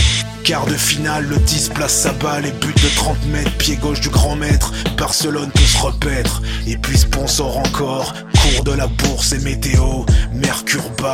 [0.43, 4.01] Quart de finale, le 10 place sa balle et but de 30 mètres, pied gauche
[4.01, 4.73] du grand maître.
[4.97, 8.13] Barcelone peut se repaître, et puis sponsor encore.
[8.41, 11.13] Cours de la bourse et météo, mercure bas,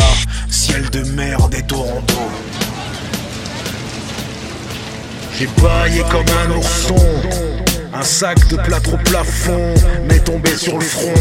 [0.50, 2.16] ciel de mer des Toronto.
[5.38, 6.96] J'ai baillé comme un ourson,
[7.94, 9.76] un sac de plâtre au plafond
[10.08, 11.14] m'est tombé sur le front.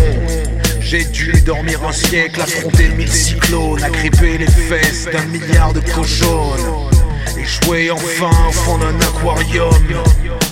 [0.80, 6.87] J'ai dû dormir un siècle, affronter mille cyclones, agripper les fesses d'un milliard de cochonnes.
[7.48, 9.70] Échouer enfin au fond d'un aquarium,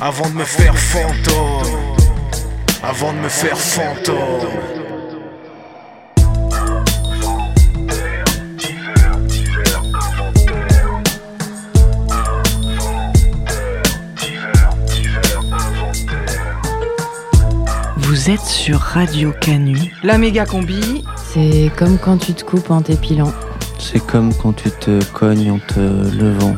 [0.00, 1.76] avant de me faire fantôme.
[2.82, 4.16] Avant de me faire fantôme.
[17.98, 19.76] Vous êtes sur Radio Canu.
[20.02, 21.04] La méga combi.
[21.34, 23.34] C'est comme quand tu te coupes en t'épilant.
[23.78, 26.56] C'est comme quand tu te cognes en te levant.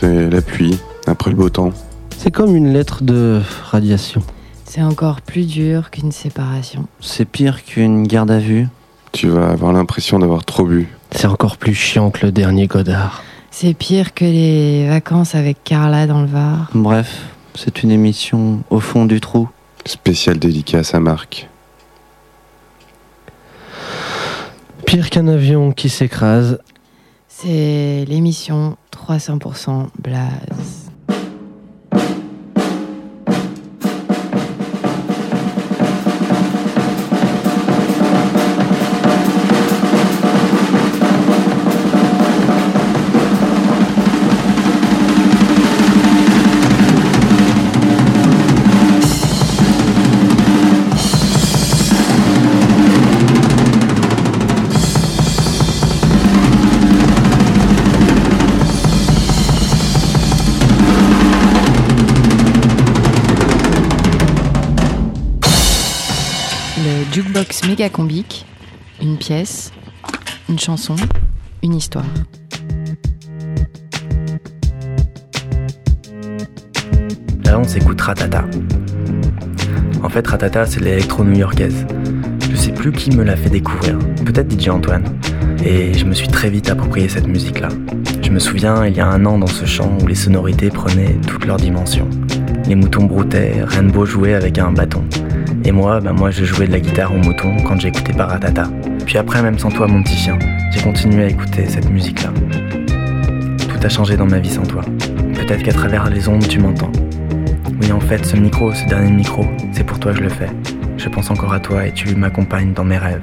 [0.00, 1.72] C'est la pluie, après le beau temps.
[2.16, 4.22] C'est comme une lettre de radiation.
[4.64, 6.86] C'est encore plus dur qu'une séparation.
[7.00, 8.68] C'est pire qu'une garde à vue.
[9.10, 10.88] Tu vas avoir l'impression d'avoir trop bu.
[11.10, 13.24] C'est encore plus chiant que le dernier Godard.
[13.50, 16.70] C'est pire que les vacances avec Carla dans le Var.
[16.74, 17.24] Bref,
[17.56, 19.48] c'est une émission au fond du trou.
[19.84, 21.48] Spécial dédicace à Marc.
[24.86, 26.60] Pire qu'un avion qui s'écrase.
[27.40, 30.77] C'est l'émission 300% Blaze.
[67.48, 68.46] Le jukebox méga combique,
[69.00, 69.72] une pièce,
[70.50, 70.96] une chanson,
[71.62, 72.04] une histoire.
[77.44, 78.44] Là, on s'écoute Ratata.
[80.02, 81.86] En fait, Ratata, c'est l'électro new-yorkaise.
[82.50, 85.04] Je sais plus qui me l'a fait découvrir, peut-être DJ Antoine.
[85.64, 87.68] Et je me suis très vite approprié cette musique-là.
[88.22, 91.16] Je me souviens, il y a un an, dans ce chant où les sonorités prenaient
[91.26, 92.08] toutes leurs dimensions.
[92.66, 95.04] Les moutons broutaient, Rainbow jouait avec un bâton.
[95.68, 98.70] Et moi, bah moi, je jouais de la guitare au mouton quand j'écoutais Paratata.
[99.04, 100.38] Puis après, même sans toi, mon petit chien,
[100.72, 102.30] j'ai continué à écouter cette musique-là.
[103.68, 104.80] Tout a changé dans ma vie sans toi.
[105.34, 106.90] Peut-être qu'à travers les ondes, tu m'entends.
[107.82, 110.48] Oui, en fait, ce micro, ce dernier micro, c'est pour toi que je le fais.
[110.96, 113.20] Je pense encore à toi et tu m'accompagnes dans mes rêves.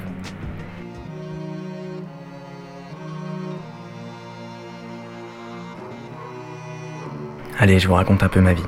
[7.58, 8.62] Allez, je vous raconte un peu ma vie.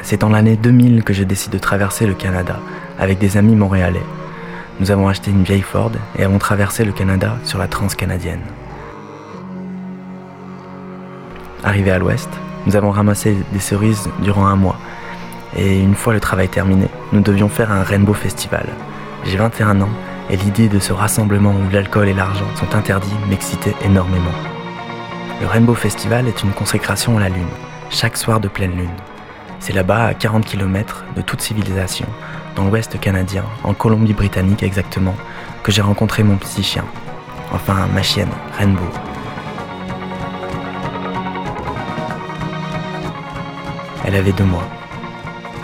[0.00, 2.58] C'est en l'année 2000 que je décide de traverser le Canada
[2.98, 4.02] avec des amis montréalais.
[4.80, 8.42] Nous avons acheté une vieille Ford et avons traversé le Canada sur la transcanadienne.
[11.64, 12.30] Arrivé à l'ouest,
[12.66, 14.78] nous avons ramassé des cerises durant un mois.
[15.56, 18.66] Et une fois le travail terminé, nous devions faire un Rainbow Festival.
[19.24, 19.88] J'ai 21 ans
[20.30, 24.32] et l'idée de ce rassemblement où l'alcool et l'argent sont interdits m'excitait énormément.
[25.40, 27.48] Le Rainbow Festival est une consécration à la Lune,
[27.90, 28.88] chaque soir de pleine Lune.
[29.60, 32.06] C'est là-bas, à 40 km de toute civilisation,
[32.56, 35.14] dans l'ouest canadien, en Colombie-Britannique exactement,
[35.62, 36.84] que j'ai rencontré mon petit chien.
[37.52, 38.88] Enfin, ma chienne, Rainbow.
[44.04, 44.66] Elle avait deux mois.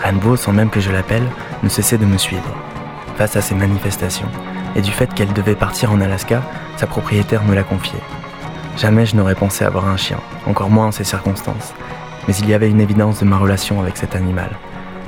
[0.01, 1.27] Rainbow, sans même que je l'appelle,
[1.61, 2.55] ne cessait de me suivre.
[3.17, 4.29] Face à ces manifestations,
[4.75, 6.41] et du fait qu'elle devait partir en Alaska,
[6.77, 7.99] sa propriétaire me l'a confiée.
[8.77, 11.73] Jamais je n'aurais pensé avoir un chien, encore moins en ces circonstances,
[12.27, 14.51] mais il y avait une évidence de ma relation avec cet animal.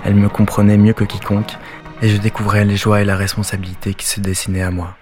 [0.04, 1.58] Elle me comprenait mieux que quiconque,
[2.02, 4.96] et je découvrais les joies et la responsabilité qui se dessinaient à moi.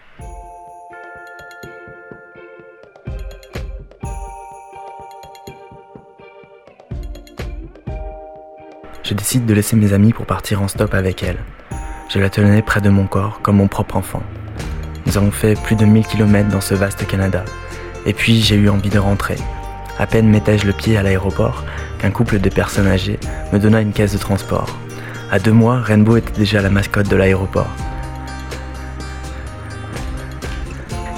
[9.04, 11.40] Je décide de laisser mes amis pour partir en stop avec elle.
[12.10, 14.22] Je la tenais près de mon corps comme mon propre enfant.
[15.08, 17.44] Nous avons fait plus de 1000 km dans ce vaste Canada.
[18.06, 19.38] Et puis j'ai eu envie de rentrer.
[19.98, 21.64] À peine mettais-je le pied à l'aéroport
[22.00, 23.20] qu'un couple de personnes âgées
[23.52, 24.70] me donna une caisse de transport.
[25.32, 27.70] À deux mois, Rainbow était déjà la mascotte de l'aéroport.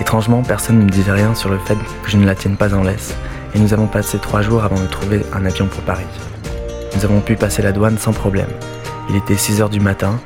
[0.02, 2.74] Étrangement, personne ne me disait rien sur le fait que je ne la tienne pas
[2.74, 3.16] en laisse,
[3.56, 6.04] et nous avons passé trois jours avant de trouver un avion pour Paris.
[6.94, 8.50] Nous avons pu passer la douane sans problème.
[9.10, 10.20] Il était 6 heures du matin,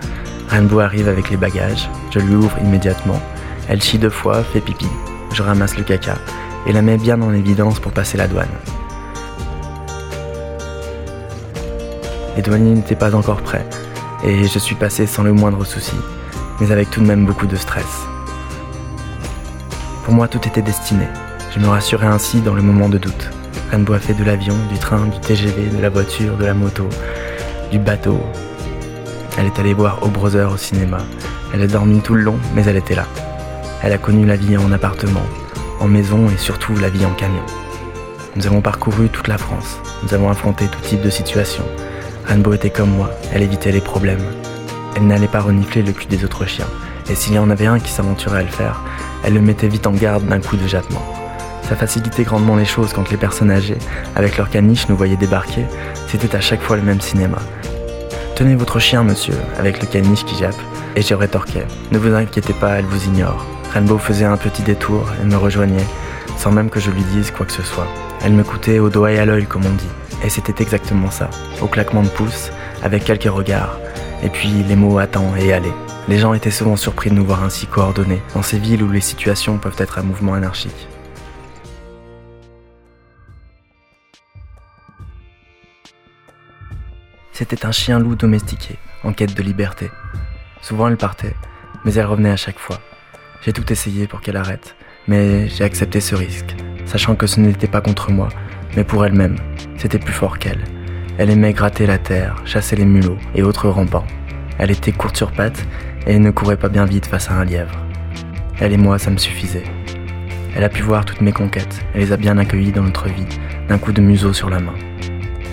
[0.47, 3.21] Rainbow arrive avec les bagages, je lui ouvre immédiatement.
[3.69, 4.87] Elle chie deux fois, fait pipi.
[5.31, 6.15] Je ramasse le caca
[6.65, 8.47] et la mets bien en évidence pour passer la douane.
[12.35, 13.65] Les douaniers n'étaient pas encore prêts
[14.23, 15.95] et je suis passé sans le moindre souci,
[16.59, 18.05] mais avec tout de même beaucoup de stress.
[20.03, 21.07] Pour moi, tout était destiné.
[21.53, 23.29] Je me rassurais ainsi dans le moment de doute.
[23.71, 26.87] Rainbow a fait de l'avion, du train, du TGV, de la voiture, de la moto,
[27.71, 28.19] du bateau.
[29.37, 30.97] Elle est allée voir O Brother au cinéma.
[31.53, 33.05] Elle a dormi tout le long, mais elle était là.
[33.81, 35.25] Elle a connu la vie en appartement,
[35.79, 37.43] en maison et surtout la vie en camion.
[38.35, 39.79] Nous avons parcouru toute la France.
[40.03, 41.65] Nous avons affronté tout type de situations.
[42.27, 44.23] Rainbow était comme moi, elle évitait les problèmes.
[44.95, 46.67] Elle n'allait pas renifler le cul des autres chiens.
[47.09, 48.81] Et s'il y en avait un qui s'aventurait à le faire,
[49.23, 51.05] elle le mettait vite en garde d'un coup de jappement.
[51.69, 53.77] Ça facilitait grandement les choses quand les personnes âgées,
[54.15, 55.65] avec leur caniche, nous voyaient débarquer.
[56.07, 57.37] C'était à chaque fois le même cinéma.
[58.35, 60.59] Tenez votre chien, monsieur, avec le caniche qui jappe.
[60.95, 61.65] Et je rétorquais.
[61.91, 63.45] Ne vous inquiétez pas, elle vous ignore.
[63.73, 65.85] Rainbow faisait un petit détour et me rejoignait,
[66.37, 67.87] sans même que je lui dise quoi que ce soit.
[68.23, 70.04] Elle me coûtait au doigt et à l'œil, comme on dit.
[70.23, 71.29] Et c'était exactement ça,
[71.61, 72.51] au claquement de pouces,
[72.83, 73.79] avec quelques regards,
[74.23, 75.73] et puis les mots attends et aller.
[76.07, 79.01] Les gens étaient souvent surpris de nous voir ainsi coordonnés, dans ces villes où les
[79.01, 80.87] situations peuvent être un mouvement anarchique.
[87.31, 89.91] C'était un chien loup domestiqué, en quête de liberté.
[90.61, 91.35] Souvent elle partait,
[91.83, 92.79] mais elle revenait à chaque fois.
[93.41, 94.75] J'ai tout essayé pour qu'elle arrête,
[95.07, 96.55] mais j'ai accepté ce risque,
[96.85, 98.29] sachant que ce n'était pas contre moi,
[98.75, 99.35] mais pour elle-même.
[99.77, 100.63] C'était plus fort qu'elle.
[101.17, 104.05] Elle aimait gratter la terre, chasser les mulots et autres rampants.
[104.57, 105.65] Elle était courte sur pattes
[106.07, 107.75] et ne courait pas bien vite face à un lièvre.
[108.59, 109.63] Elle et moi, ça me suffisait.
[110.55, 113.27] Elle a pu voir toutes mes conquêtes et les a bien accueillies dans notre vie,
[113.67, 114.73] d'un coup de museau sur la main.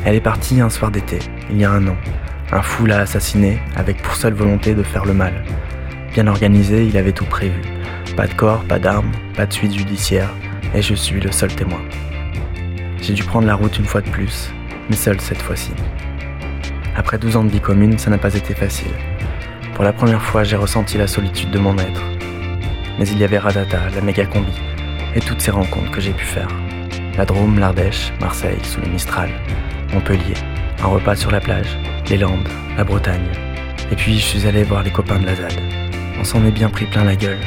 [0.05, 1.19] Elle est partie un soir d'été,
[1.51, 1.97] il y a un an.
[2.53, 5.45] Un fou l'a assassiné avec pour seule volonté de faire le mal.
[6.13, 7.61] Bien organisé, il avait tout prévu.
[8.17, 10.31] Pas de corps, pas d'armes, pas de suite judiciaire,
[10.75, 11.81] et je suis le seul témoin.
[13.03, 14.53] J'ai dû prendre la route une fois de plus,
[14.89, 15.73] mais seul cette fois-ci.
[16.95, 18.93] Après 12 ans de vie commune, ça n'a pas été facile.
[19.75, 22.03] Pour la première fois, j'ai ressenti la solitude de mon être.
[23.01, 24.53] Mais il y avait Radata, la méga combi,
[25.17, 26.47] et toutes ces rencontres que j'ai pu faire.
[27.17, 29.31] La Drôme, l'Ardèche, Marseille, sous le Mistral,
[29.93, 30.35] Montpellier,
[30.81, 31.77] un repas sur la plage,
[32.09, 33.29] les Landes, la Bretagne.
[33.91, 35.61] Et puis je suis allé voir les copains de la ZAD.
[36.21, 37.41] On s'en est bien pris plein la gueule,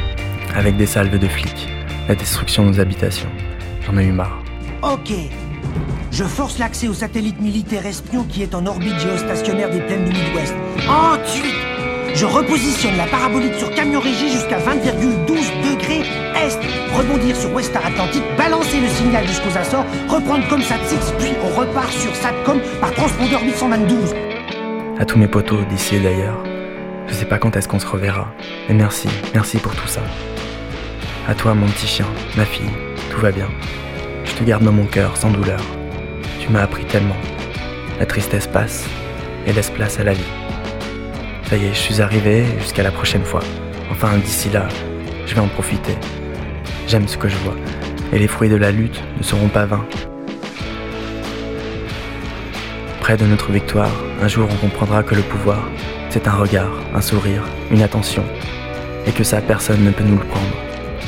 [0.54, 1.68] avec des salves de flics,
[2.08, 3.30] la destruction de nos habitations.
[3.86, 4.42] J'en ai eu marre.
[4.82, 5.12] Ok.
[6.10, 10.12] Je force l'accès au satellite militaire espion qui est en orbite géostationnaire des plaines du
[10.12, 10.54] Midwest.
[10.88, 11.54] Ensuite,
[12.14, 15.26] je repositionne la parabolique sur camion régie jusqu'à 20,12
[15.70, 16.00] degrés
[16.34, 16.58] est.
[16.96, 21.90] Rebondir sur Westar Atlantique, balancer le signal jusqu'aux Açores, reprendre comme SAT6, puis on repart
[21.92, 23.96] sur SATCOM par transpondeur 822.
[24.98, 26.42] À tous mes potos d'ici et d'ailleurs.
[27.08, 28.32] Je sais pas quand est-ce qu'on se reverra.
[28.68, 30.00] Mais merci, merci pour tout ça.
[31.28, 32.06] À toi, mon petit chien,
[32.36, 32.70] ma fille,
[33.10, 33.48] tout va bien.
[34.36, 35.60] Te garde dans mon cœur, sans douleur.
[36.40, 37.16] Tu m'as appris tellement.
[37.98, 38.84] La tristesse passe,
[39.46, 40.32] et laisse place à la vie.
[41.48, 43.40] Ça y est, je suis arrivé jusqu'à la prochaine fois.
[43.90, 44.68] Enfin, d'ici là,
[45.24, 45.96] je vais en profiter.
[46.86, 47.56] J'aime ce que je vois,
[48.12, 49.86] et les fruits de la lutte ne seront pas vains.
[53.00, 55.66] Près de notre victoire, un jour on comprendra que le pouvoir,
[56.10, 58.24] c'est un regard, un sourire, une attention,
[59.06, 60.56] et que ça personne ne peut nous le prendre.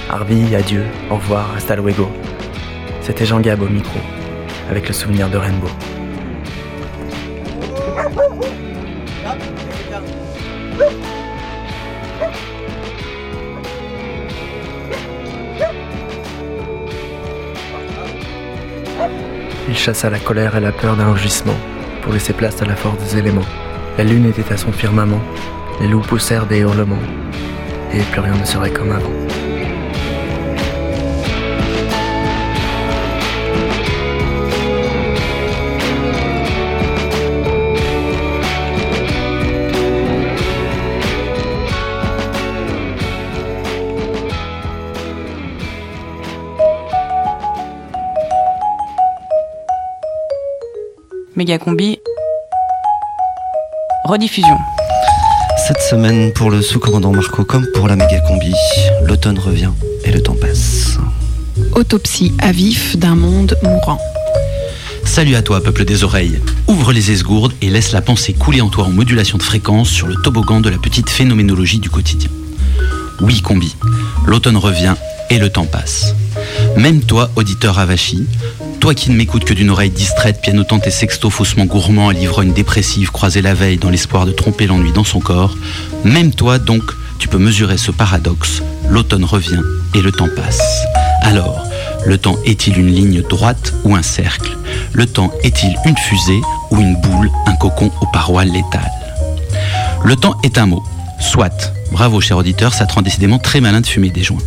[0.09, 2.11] Harvey, adieu, au revoir, hasta luego.
[3.09, 3.99] C'était Jean Gab au micro,
[4.71, 5.67] avec le souvenir de Rainbow.
[19.71, 21.57] Il chassa la colère et la peur d'un rugissement
[22.03, 23.41] pour laisser place à la force des éléments.
[23.97, 25.23] La lune était à son firmament,
[25.81, 26.97] les loups poussèrent des hurlements,
[27.95, 29.28] et plus rien ne serait comme avant.
[51.39, 52.01] Méga combi.
[54.07, 54.57] Rediffusion.
[55.69, 58.53] Cette semaine, pour le sous-commandant Marco, comme pour la méga combi,
[59.05, 59.71] l'automne revient
[60.05, 60.99] et le temps passe.
[61.77, 64.01] Autopsie à vif d'un monde mourant.
[65.05, 66.41] Salut à toi, peuple des oreilles.
[66.67, 70.09] Ouvre les esgourdes et laisse la pensée couler en toi en modulation de fréquence sur
[70.09, 72.31] le toboggan de la petite phénoménologie du quotidien.
[73.21, 73.77] Oui, combi,
[74.27, 74.97] l'automne revient
[75.31, 76.17] et le temps passe.
[76.77, 78.27] Même toi, auditeur avachi,
[78.79, 82.53] toi qui ne m'écoutes que d'une oreille distraite, pianotant tes sextos faussement gourmands à l'ivrogne
[82.53, 85.57] dépressive croisée la veille dans l'espoir de tromper l'ennui dans son corps,
[86.05, 86.83] même toi donc,
[87.19, 88.63] tu peux mesurer ce paradoxe.
[88.89, 89.61] L'automne revient
[89.95, 90.63] et le temps passe.
[91.23, 91.65] Alors,
[92.07, 94.57] le temps est-il une ligne droite ou un cercle?
[94.93, 98.93] Le temps est-il une fusée ou une boule, un cocon aux parois létales?
[100.05, 100.83] Le temps est un mot.
[101.21, 101.73] Soit.
[101.91, 104.39] Bravo, cher auditeur, ça te rend décidément très malin de fumer des joints.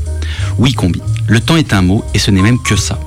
[0.58, 1.02] Oui, combi.
[1.28, 2.98] Le temps est un mot et ce n'est même que ça.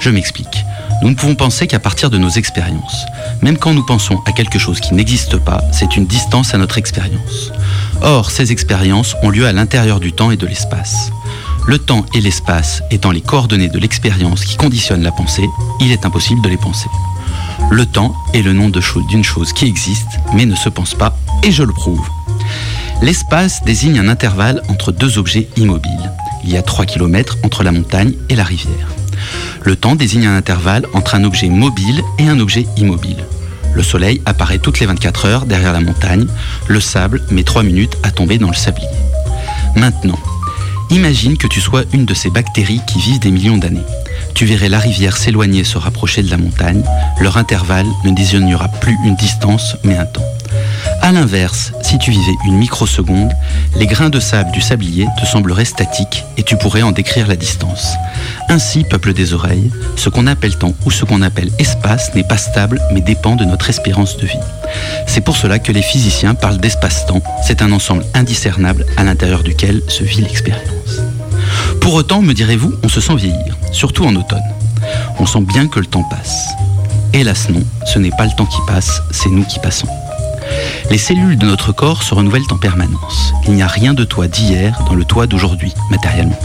[0.00, 0.64] Je m'explique.
[1.00, 3.06] Nous ne pouvons penser qu'à partir de nos expériences.
[3.40, 6.76] Même quand nous pensons à quelque chose qui n'existe pas, c'est une distance à notre
[6.76, 7.52] expérience.
[8.02, 11.10] Or, ces expériences ont lieu à l'intérieur du temps et de l'espace.
[11.66, 15.48] Le temps et l'espace étant les coordonnées de l'expérience qui conditionnent la pensée,
[15.80, 16.88] il est impossible de les penser.
[17.70, 21.52] Le temps est le nom d'une chose qui existe, mais ne se pense pas, et
[21.52, 22.08] je le prouve.
[23.02, 26.12] L'espace désigne un intervalle entre deux objets immobiles.
[26.42, 28.88] Il y a 3 km entre la montagne et la rivière.
[29.62, 33.24] Le temps désigne un intervalle entre un objet mobile et un objet immobile.
[33.74, 36.26] Le soleil apparaît toutes les 24 heures derrière la montagne,
[36.66, 38.88] le sable met 3 minutes à tomber dans le sablier.
[39.76, 40.18] Maintenant,
[40.90, 43.84] imagine que tu sois une de ces bactéries qui vivent des millions d'années.
[44.34, 46.82] Tu verrais la rivière s'éloigner et se rapprocher de la montagne,
[47.20, 50.24] leur intervalle ne désignera plus une distance mais un temps.
[51.08, 53.32] A l'inverse, si tu vivais une microseconde,
[53.76, 57.34] les grains de sable du sablier te sembleraient statiques et tu pourrais en décrire la
[57.34, 57.94] distance.
[58.50, 62.36] Ainsi, peuple des oreilles, ce qu'on appelle temps ou ce qu'on appelle espace n'est pas
[62.36, 64.38] stable mais dépend de notre espérance de vie.
[65.06, 69.80] C'est pour cela que les physiciens parlent d'espace-temps, c'est un ensemble indiscernable à l'intérieur duquel
[69.88, 71.00] se vit l'expérience.
[71.80, 74.44] Pour autant, me direz-vous, on se sent vieillir, surtout en automne.
[75.18, 76.48] On sent bien que le temps passe.
[77.14, 79.88] Hélas non, ce n'est pas le temps qui passe, c'est nous qui passons.
[80.90, 83.32] Les cellules de notre corps se renouvellent en permanence.
[83.46, 86.38] Il n'y a rien de toi d'hier dans le toi d'aujourd'hui, matériellement.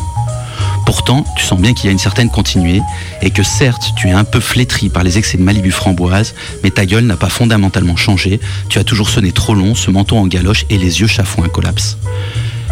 [0.85, 2.81] Pourtant, tu sens bien qu'il y a une certaine continuité
[3.21, 6.71] et que certes, tu es un peu flétri par les excès de Malibu framboise, mais
[6.71, 8.39] ta gueule n'a pas fondamentalement changé.
[8.69, 11.97] Tu as toujours sonné trop long, ce menton en galoche et les yeux chafouins collapse.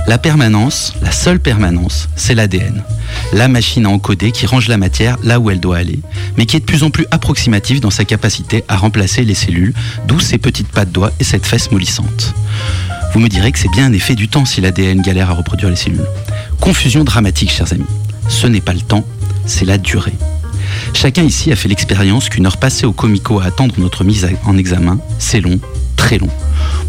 [0.08, 2.84] La permanence, la seule permanence, c'est l'ADN.
[3.34, 5.99] La machine à encoder qui range la matière là où elle doit aller,
[6.38, 9.74] mais qui est de plus en plus approximative dans sa capacité à remplacer les cellules,
[10.08, 12.34] d'où ces petites pattes doigts et cette fesse mollissante.
[13.14, 15.70] Vous me direz que c'est bien un effet du temps si l'ADN galère à reproduire
[15.70, 16.06] les cellules.
[16.60, 17.86] Confusion dramatique, chers amis.
[18.28, 19.06] Ce n'est pas le temps,
[19.45, 20.16] c'est la durée.
[20.93, 24.58] Chacun ici a fait l'expérience qu'une heure passée au comico à attendre notre mise en
[24.58, 25.60] examen, c'est long,
[26.02, 26.30] très long.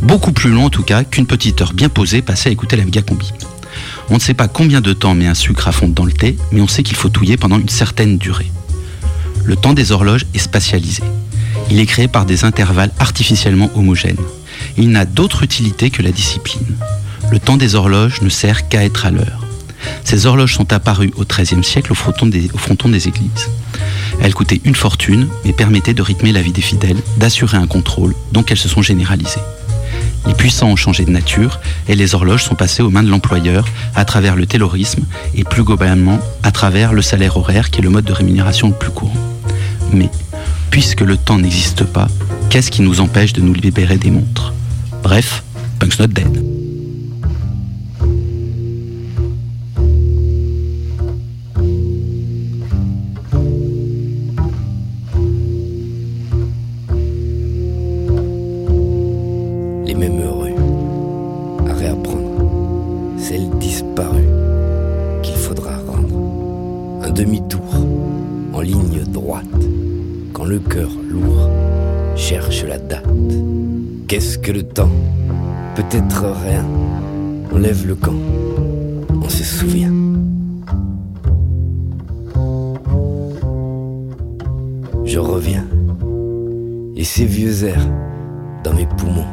[0.00, 2.86] Beaucoup plus long en tout cas qu'une petite heure bien posée passée à écouter la
[2.86, 3.30] méga combi.
[4.08, 6.38] On ne sait pas combien de temps met un sucre à fondre dans le thé,
[6.50, 8.50] mais on sait qu'il faut touiller pendant une certaine durée.
[9.44, 11.02] Le temps des horloges est spatialisé.
[11.70, 14.16] Il est créé par des intervalles artificiellement homogènes.
[14.78, 16.74] Il n'a d'autre utilité que la discipline.
[17.30, 19.41] Le temps des horloges ne sert qu'à être à l'heure.
[20.04, 23.50] Ces horloges sont apparues au XIIIe siècle au fronton, des, églises.
[24.20, 28.14] Elles coûtaient une fortune, mais permettaient de rythmer la vie des fidèles, d'assurer un contrôle,
[28.32, 29.40] donc elles se sont généralisées.
[30.26, 33.66] Les puissants ont changé de nature et les horloges sont passées aux mains de l'employeur
[33.94, 35.04] à travers le taylorisme
[35.34, 38.74] et plus globalement à travers le salaire horaire qui est le mode de rémunération le
[38.74, 39.16] plus courant.
[39.92, 40.10] Mais
[40.70, 42.08] puisque le temps n'existe pas,
[42.50, 44.52] qu'est-ce qui nous empêche de nous libérer des montres?
[45.02, 45.42] Bref,
[45.80, 46.61] Punk's Not Dead.
[70.52, 71.48] Le cœur lourd
[72.14, 73.08] cherche la date.
[74.06, 74.90] Qu'est-ce que le temps
[75.74, 76.66] Peut-être rien.
[77.50, 78.20] On lève le camp,
[79.10, 79.94] on se souvient.
[85.06, 85.66] Je reviens,
[86.96, 87.88] et ces vieux airs
[88.62, 89.32] dans mes poumons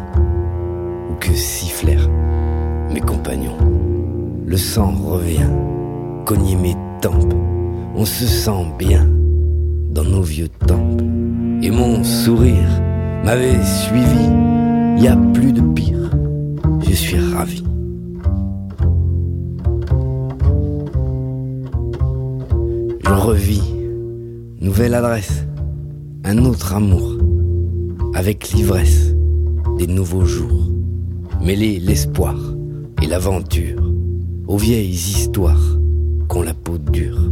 [1.12, 2.10] ou que sifflèrent
[2.94, 3.58] mes compagnons.
[4.46, 5.52] Le sang revient,
[6.26, 7.34] cogner mes tempes,
[7.94, 9.06] on se sent bien
[9.90, 11.04] dans nos vieux temples.
[11.62, 12.70] Et mon sourire
[13.24, 16.10] m'avait suivi, y a plus de pire,
[16.88, 17.64] je suis ravi.
[23.06, 23.74] Je revis,
[24.62, 25.46] nouvelle adresse,
[26.24, 27.18] un autre amour,
[28.14, 29.14] avec l'ivresse
[29.78, 30.68] des nouveaux jours.
[31.42, 32.36] Mêler l'espoir
[33.02, 33.82] et l'aventure
[34.48, 35.78] aux vieilles histoires
[36.28, 37.32] qu'ont la peau dure.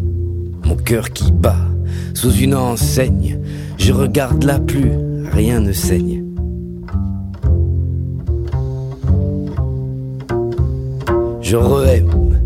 [0.66, 1.66] Mon cœur qui bat
[2.14, 3.39] sous une enseigne,
[3.78, 4.91] je regarde là plus,
[5.32, 6.24] rien ne saigne.
[11.41, 12.39] Je re-aime,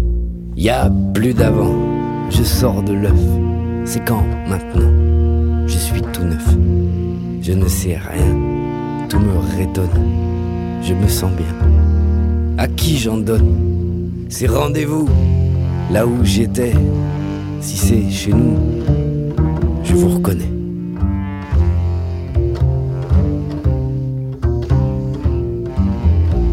[0.56, 1.74] y a plus d'avant,
[2.30, 3.20] je sors de l'œuf.
[3.86, 4.91] C'est quand maintenant?
[5.66, 6.56] Je suis tout neuf,
[7.41, 9.89] je ne sais rien, tout me rétonne,
[10.84, 11.45] je me sens bien.
[12.58, 13.56] À qui j'en donne?
[14.30, 15.10] Ces rendez-vous
[15.91, 16.74] là où j'étais.
[17.60, 18.56] Si c'est chez nous,
[19.84, 20.50] je vous reconnais.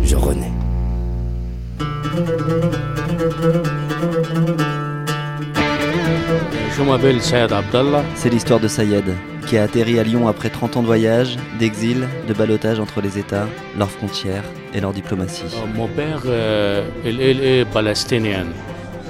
[0.04, 0.52] Je renais.
[6.76, 8.02] Je m'appelle Sayed Abdallah.
[8.14, 9.04] C'est l'histoire de Sayed,
[9.46, 13.18] qui a atterri à Lyon après 30 ans de voyage, d'exil, de balotage entre les
[13.18, 15.42] États, leurs frontières et leur diplomatie.
[15.54, 18.46] Euh, Mon père, euh, il, il est palestinien,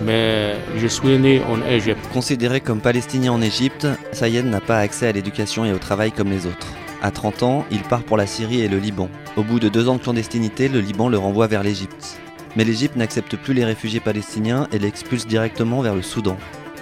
[0.02, 2.08] mais je suis né en Égypte.
[2.12, 6.30] Considéré comme palestinien en Égypte, Sayed n'a pas accès à l'éducation et au travail comme
[6.30, 6.68] les autres.
[7.00, 9.08] À 30 ans, il part pour la Syrie et le Liban.
[9.36, 12.18] Au bout de deux ans de clandestinité, le Liban le renvoie vers l'Égypte.
[12.56, 16.36] Mais l'Égypte n'accepte plus les réfugiés palestiniens et l'expulse directement vers le Soudan.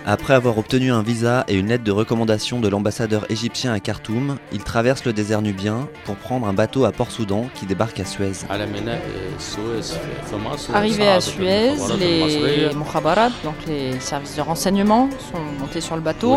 [0.08, 4.36] Après avoir obtenu un visa et une lettre de recommandation de l'ambassadeur égyptien à Khartoum,
[4.52, 8.30] il traverse le désert nubien pour prendre un bateau à Port-Soudan qui débarque à Suez.
[10.76, 12.20] Arrivé à Suez, les
[12.76, 16.36] Mukhabarat, donc les services de renseignement, sont montés sur le bateau.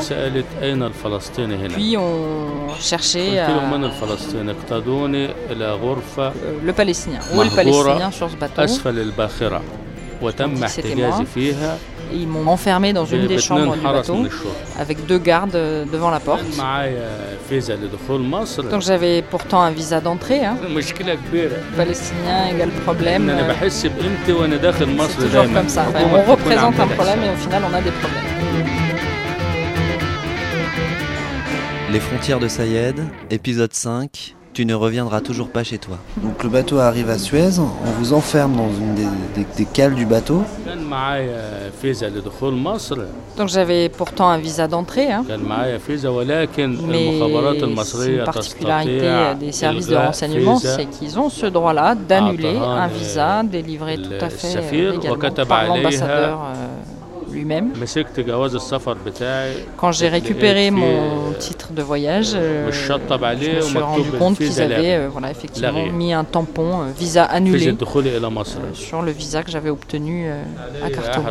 [1.75, 3.45] Puis on cherchait à-
[6.43, 7.19] euh, le Palestinien.
[7.35, 8.61] Où est le Palestinien sur ce bateau?
[10.69, 11.17] C'était moi.
[12.11, 14.13] Et Ils m'ont enfermé dans une des chambres du bateau
[14.79, 16.41] avec deux gardes euh, devant la porte.
[18.71, 20.43] Donc j'avais pourtant un visa d'entrée.
[20.45, 20.57] Hein.
[21.77, 23.25] Palestinien égale problème.
[23.29, 23.53] euh,
[25.09, 25.85] C'est toujours comme ça.
[25.89, 28.23] Enfin, on représente un problème et au final on a des problèmes.
[31.91, 35.97] Les frontières de Sayed, épisode 5 tu ne reviendras toujours pas chez toi.
[36.17, 40.05] Donc le bateau arrive à Suez, on vous enferme dans une des, des, cales du
[40.05, 40.43] bateau.
[43.37, 45.11] Donc j'avais pourtant un visa d'entrée.
[45.11, 45.23] Hein.
[46.87, 53.43] Mais une particularité des services de renseignement, c'est qu'ils ont ce droit-là d'annuler un visa
[53.43, 56.39] délivré tout à fait légalement par l'ambassadeur.
[56.55, 56.88] Euh
[57.31, 57.71] lui-même.
[59.77, 62.71] Quand j'ai récupéré mon titre de voyage, je me euh,
[63.61, 67.75] suis rendu compte qu'ils avaient euh, effectivement mis un tampon euh, visa annulé.
[68.73, 70.29] Sur le visa que j'avais obtenu
[70.83, 71.25] à Khartoum.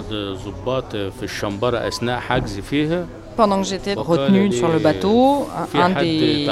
[3.39, 6.49] Pendant que j'étais retenue sur le bateau, un des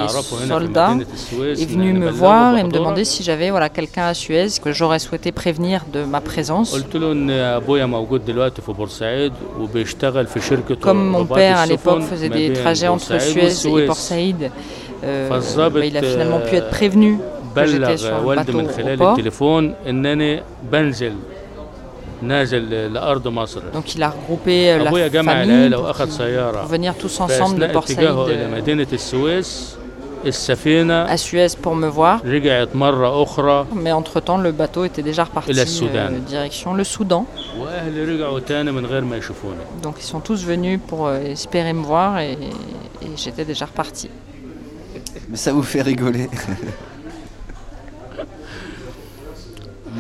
[0.47, 0.97] soldats
[1.43, 5.01] est venu me voir et me demander si j'avais voilà, quelqu'un à Suez que j'aurais
[5.01, 6.79] souhaité prévenir de ma présence.
[10.81, 14.53] Comme mon père à l'époque faisait des trajets entre Suez et Port Saïd,
[15.03, 15.41] euh,
[15.85, 17.19] il a finalement pu être prévenu
[17.53, 19.19] que j'étais sur le bateau au port.
[23.73, 24.91] Donc il a regroupé euh, la
[25.23, 28.09] famille pour, venir tous ensemble de Port Saïd
[31.09, 32.21] à Suez pour me voir.
[33.75, 37.27] Mais entre-temps, le bateau était déjà reparti euh, direction le Soudan.
[39.83, 44.11] Donc ils sont tous venus pour euh, espérer me voir et, et j'étais déjà reparti.
[45.29, 46.29] Mais ça vous fait rigoler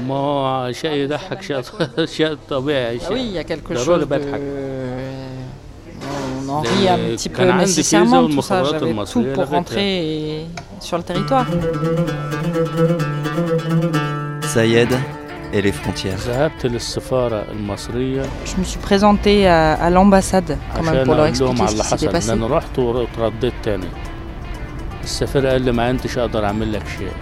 [0.07, 1.61] ما شيء يضحك شيء
[2.05, 4.05] شيء طبيعي Ah oui, il y a quelque ضروري chose de...
[4.05, 4.41] بضحك.
[6.43, 8.51] On en rit un petit peu كان عندي nécessairement, فيزا tout ça.
[8.51, 9.59] والمخابرات J'avais tout المصرية pour لغتها.
[9.59, 11.45] rentrer sur le territoire.
[14.53, 14.89] Saïed
[15.53, 16.19] et les frontières.
[16.27, 21.19] ذهبت للسفارة المصرية Je me suis présentée à, à l'ambassade quand même عشان pour leur
[21.19, 22.31] اقول لهم expliquer على ce اللي qui s'était حصل passé.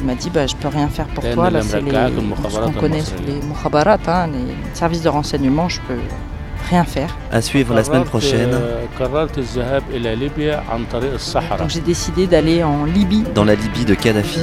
[0.00, 1.50] Il m'a dit bah, Je peux rien faire pour toi.
[1.50, 5.98] Là, c'est les, ce connaît, les mukhabarat, hein، les services de renseignement, je peux
[6.70, 7.16] rien faire.
[7.30, 8.50] À suivre la semaine prochaine.
[11.58, 13.24] Donc j'ai décidé d'aller en Libye.
[13.34, 14.40] Dans la Libye de Kadhafi.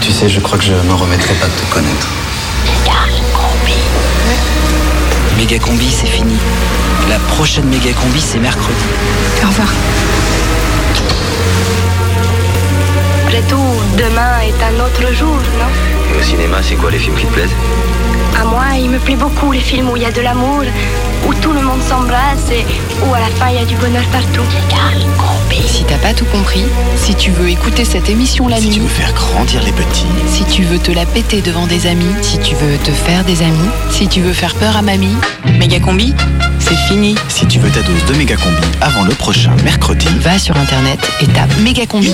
[0.00, 2.08] Tu sais, je crois que je me remettrai pas de te connaître.
[5.36, 6.36] Méga combi, c'est fini.
[7.08, 8.84] La prochaine méga combi, c'est mercredi.
[9.42, 9.68] Au revoir.
[13.26, 13.56] Après tout,
[13.96, 16.12] demain est un autre jour, non?
[16.12, 17.54] Et au cinéma, c'est quoi les films qui te plaisent?
[18.40, 20.62] À moi, il me plaît beaucoup les films où il y a de l'amour,
[21.26, 22.64] où tout le monde s'embrasse et
[23.06, 24.42] où à la fin il y a du bonheur partout.
[25.66, 26.64] Si t'as pas tout compris,
[26.96, 30.06] si tu veux écouter cette émission la nuit, Tu veux faire grandir les petits.
[30.26, 33.42] si tu veux te la péter devant des amis, si tu veux te faire des
[33.42, 35.16] amis, si tu veux faire peur à mamie,
[35.58, 36.14] méga combi,
[36.58, 37.14] c'est fini.
[37.28, 40.98] Si tu veux ta dose de méga combi avant le prochain mercredi, Va sur internet
[41.20, 42.12] et tape méga combi.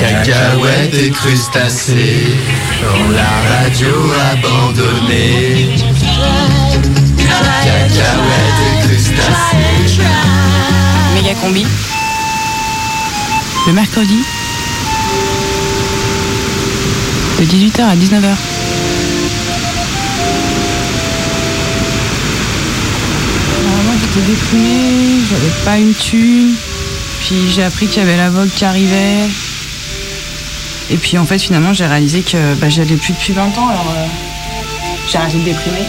[0.00, 2.36] Cacahuètes et crustacés.
[2.82, 3.94] Dans la radio
[4.32, 5.70] abandonnée.
[7.64, 10.00] Cacahuètes et crustacés.
[11.14, 11.66] Méga combi.
[13.66, 14.24] Le mercredi.
[17.38, 18.34] De 18h à 19h.
[23.60, 26.54] Alors moi j'étais déprimée, j'avais pas une thune.
[27.20, 29.28] Puis j'ai appris qu'il y avait la Vogue qui arrivait.
[30.90, 33.68] Et puis en fait finalement j'ai réalisé que bah, j'y allais plus depuis 20 ans
[33.68, 34.06] alors euh,
[35.10, 35.84] j'ai arrêté de déprimer.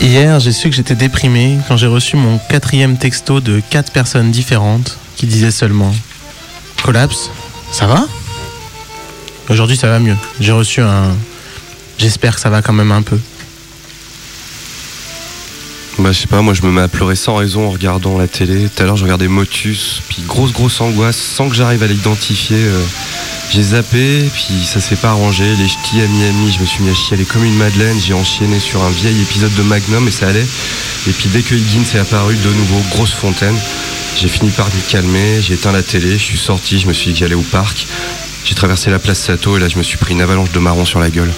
[0.00, 4.30] Hier, j'ai su que j'étais déprimé quand j'ai reçu mon quatrième texto de quatre personnes
[4.30, 5.92] différentes qui disaient seulement
[6.82, 7.30] Collapse,
[7.72, 8.06] ça va?
[9.48, 10.16] Aujourd'hui, ça va mieux.
[10.38, 11.14] J'ai reçu un.
[11.98, 13.18] J'espère que ça va quand même un peu.
[16.06, 18.28] Bah je sais pas, moi je me mets à pleurer sans raison en regardant la
[18.28, 18.68] télé.
[18.68, 22.58] Tout à l'heure je regardais Motus, puis grosse grosse angoisse sans que j'arrive à l'identifier.
[22.58, 22.80] euh,
[23.50, 25.42] j'ai zappé, puis ça s'est pas arrangé.
[25.56, 27.96] Les ch'tis à Miami, je me suis mis à chialer comme une madeleine.
[28.00, 30.46] J'ai enchaîné sur un vieil épisode de Magnum et ça allait.
[31.08, 33.56] Et puis dès que Higgins est apparu, de nouveau grosse fontaine.
[34.16, 37.06] J'ai fini par me calmer, j'ai éteint la télé, je suis sorti, je me suis
[37.06, 37.84] dit que j'allais au parc.
[38.44, 40.84] J'ai traversé la place Sato et là je me suis pris une avalanche de marron
[40.84, 41.32] sur la gueule.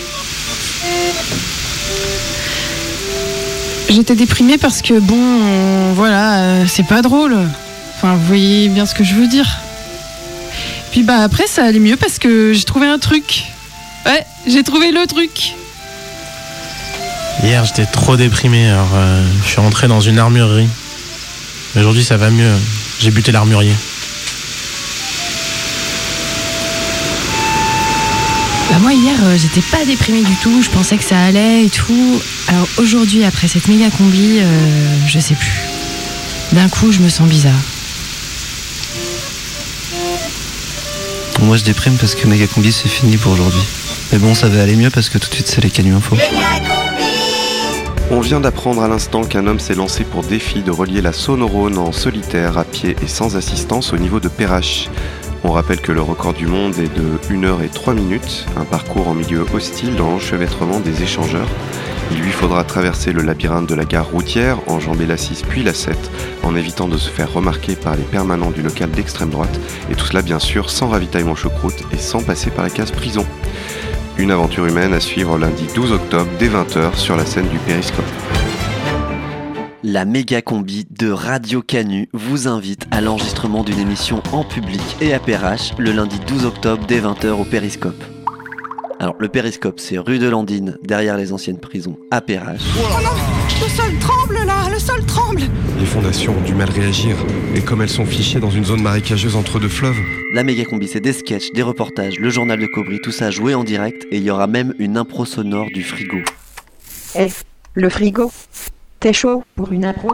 [3.88, 7.36] J'étais déprimée parce que bon, euh, voilà, euh, c'est pas drôle.
[7.96, 9.60] Enfin, vous voyez bien ce que je veux dire.
[10.90, 13.44] Puis bah après, ça allait mieux parce que j'ai trouvé un truc.
[14.04, 15.54] Ouais, j'ai trouvé le truc.
[17.42, 20.68] Hier, j'étais trop déprimé, alors euh, je suis rentré dans une armurerie.
[21.76, 22.52] Aujourd'hui, ça va mieux.
[23.00, 23.72] J'ai buté l'armurier.
[28.70, 31.70] Bah moi hier euh, j'étais pas déprimée du tout, je pensais que ça allait et
[31.70, 32.20] tout.
[32.48, 35.60] Alors aujourd'hui après cette méga combi, euh, je sais plus.
[36.52, 37.60] D'un coup je me sens bizarre.
[41.40, 43.62] Moi, je déprime parce que Méga Combi, c'est fini pour aujourd'hui.
[44.12, 46.16] Mais bon, ça va aller mieux parce que tout de suite, c'est les Canu Info.
[48.10, 51.78] On vient d'apprendre à l'instant qu'un homme s'est lancé pour défi de relier la Sonorone
[51.78, 54.88] en solitaire, à pied et sans assistance au niveau de Perrache.
[55.44, 58.64] On rappelle que le record du monde est de 1 heure et 3 minutes, un
[58.64, 61.48] parcours en milieu hostile dans l'enchevêtrement des échangeurs.
[62.10, 65.74] Il lui faudra traverser le labyrinthe de la gare routière, enjamber la 6 puis la
[65.74, 65.96] 7,
[66.42, 69.60] en évitant de se faire remarquer par les permanents du local d'extrême droite,
[69.90, 73.24] et tout cela bien sûr sans ravitaillement choucroute et sans passer par la case prison.
[74.16, 78.04] Une aventure humaine à suivre lundi 12 octobre dès 20h sur la scène du Périscope.
[79.84, 85.14] La méga combi de Radio Canu vous invite à l'enregistrement d'une émission en public et
[85.14, 88.02] à Perrache le lundi 12 octobre dès 20h au Périscope.
[88.98, 92.62] Alors le Périscope c'est rue de Landine derrière les anciennes prisons à Perrache.
[92.76, 95.42] Oh non Le sol tremble là Le sol tremble
[95.78, 97.16] Les fondations ont du mal réagir,
[97.54, 100.00] et comme elles sont fichées dans une zone marécageuse entre deux fleuves,
[100.34, 103.54] La méga combi c'est des sketchs, des reportages, le journal de Cobry, tout ça joué
[103.54, 106.18] en direct et il y aura même une impro sonore du frigo.
[107.14, 107.28] Eh,
[107.74, 108.32] le frigo
[109.00, 110.10] T'es chaud pour une impro?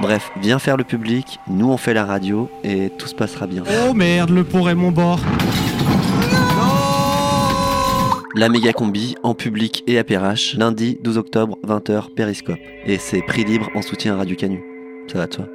[0.00, 3.64] Bref, viens faire le public, nous on fait la radio et tout se passera bien.
[3.88, 5.18] Oh merde, le pont Raymond Bord.
[8.36, 12.60] La méga combi en public et à Perrache, lundi 12 octobre 20h Périscope.
[12.86, 14.62] Et c'est prix libre en soutien à Radio Canu.
[15.10, 15.46] Ça va de soi.